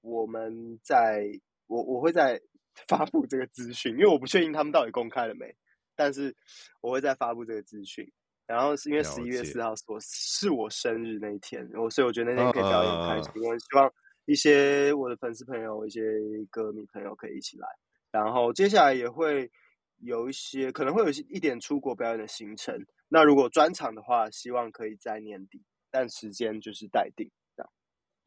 [0.00, 1.28] 我们在
[1.68, 2.40] 我我会在
[2.88, 5.54] 发布这个资讯，因为我不确定他们到底公开了没。
[6.02, 6.34] 但是
[6.80, 8.04] 我会再发布这个资讯，
[8.44, 13.92] 然后是因为十一月四号是我是我生日那一天，我所以我觉得那天可以表演开心，我、uh, 希望
[14.24, 16.02] 一些我的粉丝朋友、一些
[16.50, 17.68] 歌迷朋友可以一起来。
[18.10, 19.48] 然后接下来也会
[19.98, 22.74] 有一些可能会有一点出国表演的行程。
[23.08, 27.30] 那如果专场的话，希望可以在年底，但时间就是待定。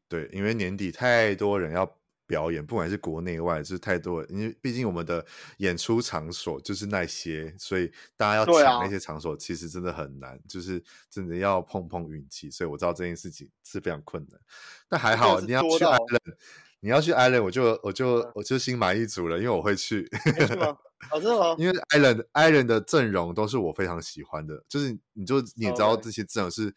[0.08, 1.84] 对，因为年底太多人要。
[2.26, 5.24] 表演，不管是国内外，就是太多，因为毕竟我们的
[5.58, 12.50] 演出场所就是那些，所以大家要抢那些场所，其实真的很难，啊、就是真的要碰碰运气。
[12.50, 14.40] 所以我知道这件事情是非常困难，
[14.88, 16.34] 但还好你要去 Island，
[16.80, 20.10] 你要去 Island，我就我就、嗯、我就心满意足了，因为我会去。
[20.48, 20.76] 是吗？
[21.12, 21.54] 哦，真的吗？
[21.60, 26.74] 因为 Island Island 的阵容都是我非常喜欢的，就是你就你也知道这些阵容是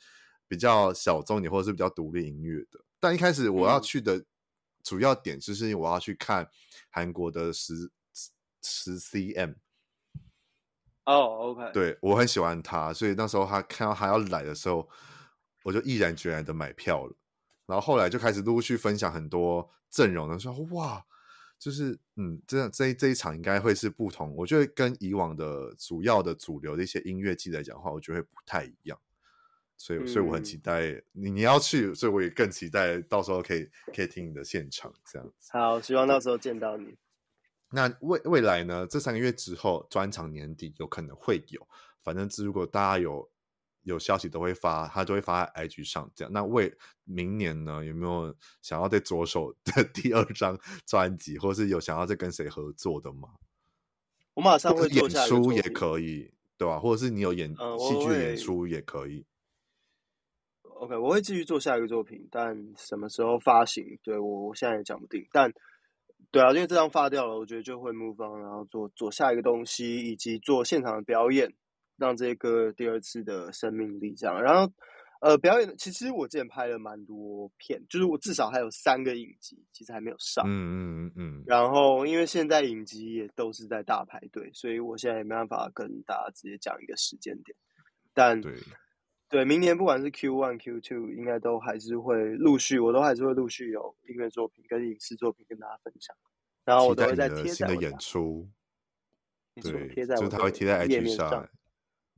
[0.47, 4.23] 比较小众点或者是比较独立音乐的，但一开始我要去的。
[4.79, 6.49] 嗯主要点就是我要去看
[6.89, 7.91] 韩国的十
[8.61, 9.55] 十 cm
[11.05, 14.87] 哦、oh，OK，对，我很喜欢他，所以那时候他看到他要来的时候，
[15.63, 17.15] 我就毅然决然的买票了。
[17.65, 21.03] 然后后来就开始陆续分享很多阵容的时候，说哇，
[21.57, 24.35] 就是嗯，这样这这一场应该会是不同。
[24.35, 28.99] 我觉得跟以往的主要的主流的一些音乐季来讲的话，我觉得会不太一样。
[29.79, 33.65] 所以，所以我很期待你你要去，所以我也更期待到时候可以
[33.95, 35.49] 可以听你的现场这样子。
[35.53, 36.95] 好，希望到时候见到你。
[37.71, 38.85] 那未未来呢？
[38.85, 41.65] 这三个月之后，专场年底有可能会有。
[42.03, 43.29] 反正如果大家有
[43.83, 46.33] 有消息都会发，他都会发在 IG 上这样。
[46.33, 46.75] 那为
[47.05, 53.29] 明年呢，有没有想要再着手的 第二张专辑，或是有想要再跟谁合作的吗？
[54.33, 56.79] 我马上会演出也可以，对吧？
[56.79, 59.25] 或者是你有演戏剧演出也可以。
[60.79, 65.27] OK，我会继续做下一个作品，但什么时候发行，对我我现在也讲不定。
[65.29, 65.51] 但
[66.31, 71.53] 对啊，因为这张发掉了，我觉得就会 move on，然后做做下一个东西，以及做现场的表演，
[71.97, 74.41] 让这个第二次的生命力这样。
[74.41, 74.71] 然后
[75.19, 80.45] 呃，表演其实我之前拍了蛮多片，就是我至少还有三个影集，其实还没有上。
[80.47, 81.43] 嗯嗯嗯嗯。
[81.45, 87.53] 然后因为现在影集也都是在大排队，所以我现在也没办法跟大家直接讲一个时间点。
[88.13, 88.53] 但对。
[89.29, 96.15] 对，明年不管是 Q one、Q two，应该都还是会陆续，我都还是会陆续有音乐作品跟影视作品跟大家分享。
[96.65, 98.49] 然后我都会在贴在新的演出，
[99.61, 101.47] 对，贴在就是他会贴在 IG 上。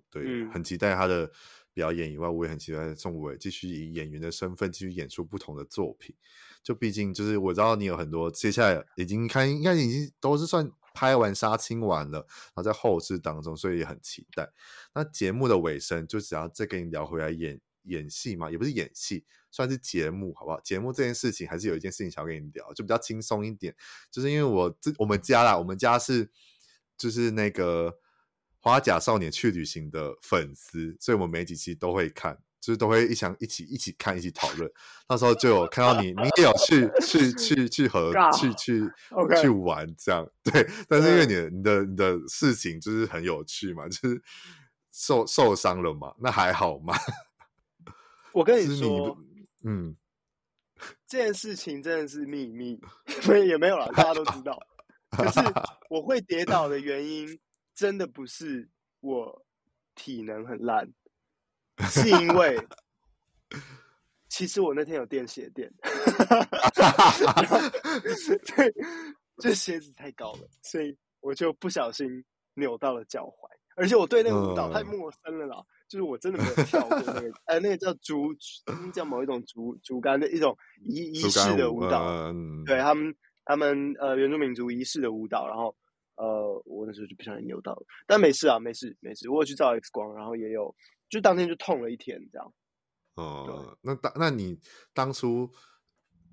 [0.10, 1.30] 对，嗯、很期待他的
[1.74, 6.16] 表演以外，我也很期待宋伟继续以演员的身份继续演出不同的作品。
[6.64, 10.72] 就毕竟就是我知道你有很多，接下来已经看，应该已经都是算。
[10.94, 14.50] 拍完杀青完了，然后在后制当中，所以也很期待。
[14.94, 20.60] 那节目的尾声，就只要再跟你聊回来演演戏嘛，也不是演戏，算是节目，好不好？
[20.62, 23.76] 节目这件事情，还是有一件事情想要跟你聊，就比较轻松一点。
[24.12, 26.30] 就是因为我这我们家啦，我们家是
[26.98, 27.98] 就是那个
[28.60, 32.44] 花甲少年去旅行的粉丝，所以我们每几期都会看。
[32.62, 34.72] 就是都会一想一起一起看一起讨论，
[35.08, 38.90] 到时候就有看到你，你也有去去去去和去去.
[39.42, 40.66] 去玩这样，对。
[40.88, 44.22] 但是因为你的你的你的事情就是很有趣嘛，就是
[44.92, 46.94] 受受伤了嘛，那还好吗？
[48.32, 49.98] 我跟你说，你嗯，
[51.08, 52.80] 这件事情真的是秘密，
[53.22, 54.58] 所以也没有了，大家都知道。
[55.10, 55.40] 可是
[55.90, 57.40] 我会跌倒的原因，
[57.74, 59.46] 真的不是我
[59.96, 60.88] 体能很烂。
[61.80, 62.58] 是因为，
[64.30, 65.72] 其实我那天有垫鞋垫，
[68.56, 68.74] 对，
[69.38, 73.50] 这鞋子太高了，所以我就不小心扭到了脚踝。
[73.76, 78.34] 而且我对那个舞蹈太陌生了啦，嗯、就是我真的没有跳过那个，哎、呃，那个叫竹，
[78.94, 83.16] 叫某一种竹竹竿的一种仪仪式的舞蹈，嗯、对他们，
[83.46, 85.48] 他们呃原住民族仪式的舞蹈。
[85.48, 85.76] 然后
[86.16, 90.76] 呃，我那时候就不小心扭到了，但没事啊，没事没事，我有去照 X 光，然后也有。
[91.12, 92.54] 就当天就痛了一天，这样。
[93.16, 94.58] 哦、嗯，那当那你
[94.94, 95.52] 当初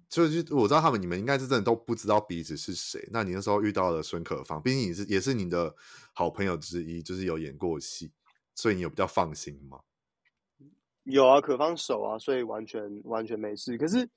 [0.08, 3.06] 就是我知道他们你们应该是真的都不知道彼此是谁。
[3.12, 5.74] 那你那时候遇到了孙可芳，毕竟你是也是你的
[6.14, 8.12] 好朋友之一，就是有演过戏，
[8.54, 9.80] 所以你有比较放心吗？
[11.02, 13.76] 有啊，可放手啊，所以完全完全没事。
[13.76, 14.08] 可是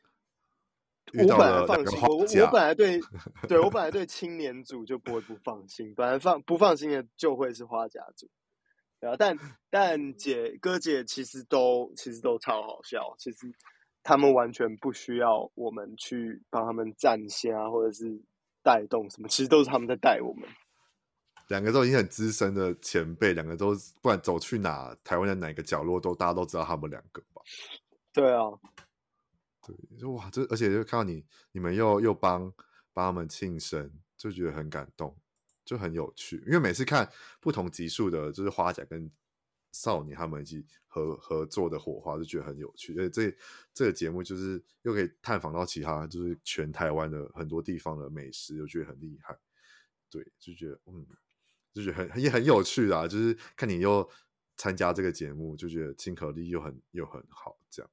[1.13, 3.01] 我本来放心，我我本来对
[3.49, 8.29] 对我本来对青年组就不会不放心，本来放不放心的就会是花甲组。
[9.01, 9.35] 对啊，但
[9.69, 13.51] 但姐哥姐其实都其实都超好笑，其实
[14.03, 18.21] 他们完全不需要我们去帮他们站线啊，或者是
[18.61, 20.47] 带动什么，其实都是他们在带我们。
[21.47, 27.41] 两个都已经很资深的前辈，两个都不管走去哪，台湾的哪个角落都大家都知道他们两个吧？
[28.13, 28.43] 对啊，
[29.65, 32.53] 对，就哇，这而且就看到你你们又又帮
[32.93, 35.13] 帮他们庆生，就觉得很感动。
[35.71, 37.09] 就很有趣，因为每次看
[37.39, 39.09] 不同级数的，就是花甲跟
[39.71, 42.93] 少年他们一起合合作的火花，就觉得很有趣。
[42.99, 43.37] 而且这
[43.73, 49.33] 这个节目就是又可以探访到其他，就是全台湾的很多地方的美食，我觉得很厉害。
[50.09, 51.07] 对，就觉得嗯，
[51.71, 53.07] 就觉得很也很有趣啊。
[53.07, 54.09] 就是看你又
[54.57, 57.89] 参加这个节目，就觉得亲和力又很又很好，这样。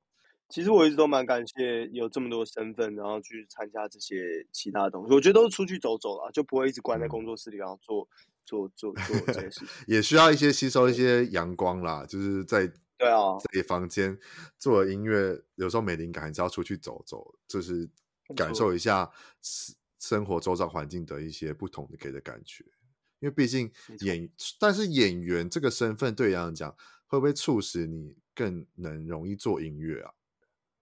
[0.49, 5.15] 其实我一直都蛮感谢有这么多身份，然后去参加这些其他东西。
[5.15, 8.09] 我觉得都是出去走走啦，就不会一直关在工作室里，然后做
[8.47, 9.69] 做做做这些事情。
[9.87, 14.19] 也需要一些吸收一些阳光啦，就是在 对啊，在房间
[14.59, 17.89] 做音乐，有时候没灵感，还是要出去走走，就是
[18.35, 19.11] 感受一下
[20.01, 22.65] 生活周遭环境的一些不同的给的感觉。
[23.21, 23.71] 因为毕竟
[24.01, 26.75] 演，但是演员这个身份对杨洋讲，
[27.07, 30.13] 会不会促使你更能容易做音乐啊？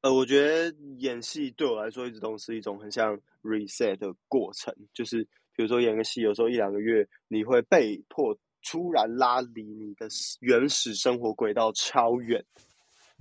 [0.02, 5.24] 呃，我觉得演戏对我来说一直都是一种很像 reset 的过程，就是
[5.54, 10.06] 比如说演个戏，有时候一两个月你会被迫突然拉离你的
[10.40, 12.44] 原始生活轨道超远，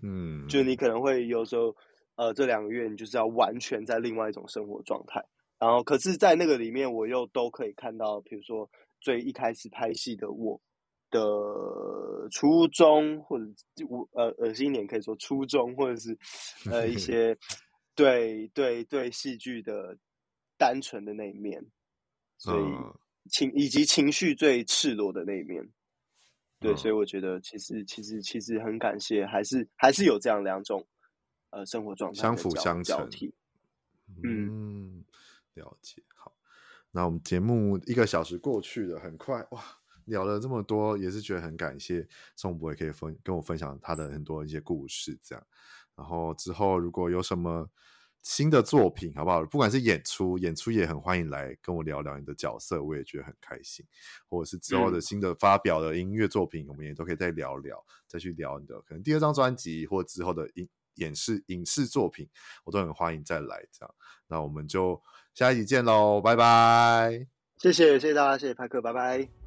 [0.04, 1.76] 嗯，就你可能会有时候，
[2.16, 5.24] 呃，这两个月你就是要完全在另外一种生活状态，
[5.58, 8.70] 然后可是，在那个里面，我又都可以看到，比如说
[9.00, 10.60] 最一开始拍戏的我
[11.16, 13.46] 的初衷，或者
[13.88, 16.18] 我呃恶心一点可以说初衷，或者是
[16.70, 17.38] 呃一些
[17.96, 19.98] 对对对戏剧的
[20.58, 21.66] 单纯的那一面，
[22.38, 22.64] 所以
[23.30, 25.64] 情以及情绪最赤裸的那一面。
[26.60, 30.86] 对，嗯、所以我觉得其实其实其实很感谢，还是还是有这样两种
[31.52, 33.10] 呃生活状态相辅相成。
[34.24, 35.04] 嗯，
[35.54, 36.02] 了解。
[36.16, 36.32] 好，
[36.92, 39.64] 那我们节目一个小时过去了，很快哇，
[40.06, 45.48] 聊了这么多，也是觉得很感谢宋博也可以分跟我分享他的很多一些故事，这样。
[45.96, 47.70] 然后之后如果有什么。
[48.26, 49.46] 新的作品好不好？
[49.46, 53.86] 不管是演出，演出也很欢迎来跟我聊聊你的角色，我也觉得很开心。
[54.28, 62.28] 或者是之后的新的发表的音乐作品，嗯、我们也都可以再聊聊，再去聊你的可能第二张专辑或之后的影演视影视作品，
[62.64, 63.64] 我都很欢迎再来。
[63.72, 63.96] 这样，
[64.26, 65.00] 那我们就
[65.36, 67.28] 下一集见喽，拜拜！
[67.60, 69.45] 谢谢谢谢大家，谢谢派克，拜拜。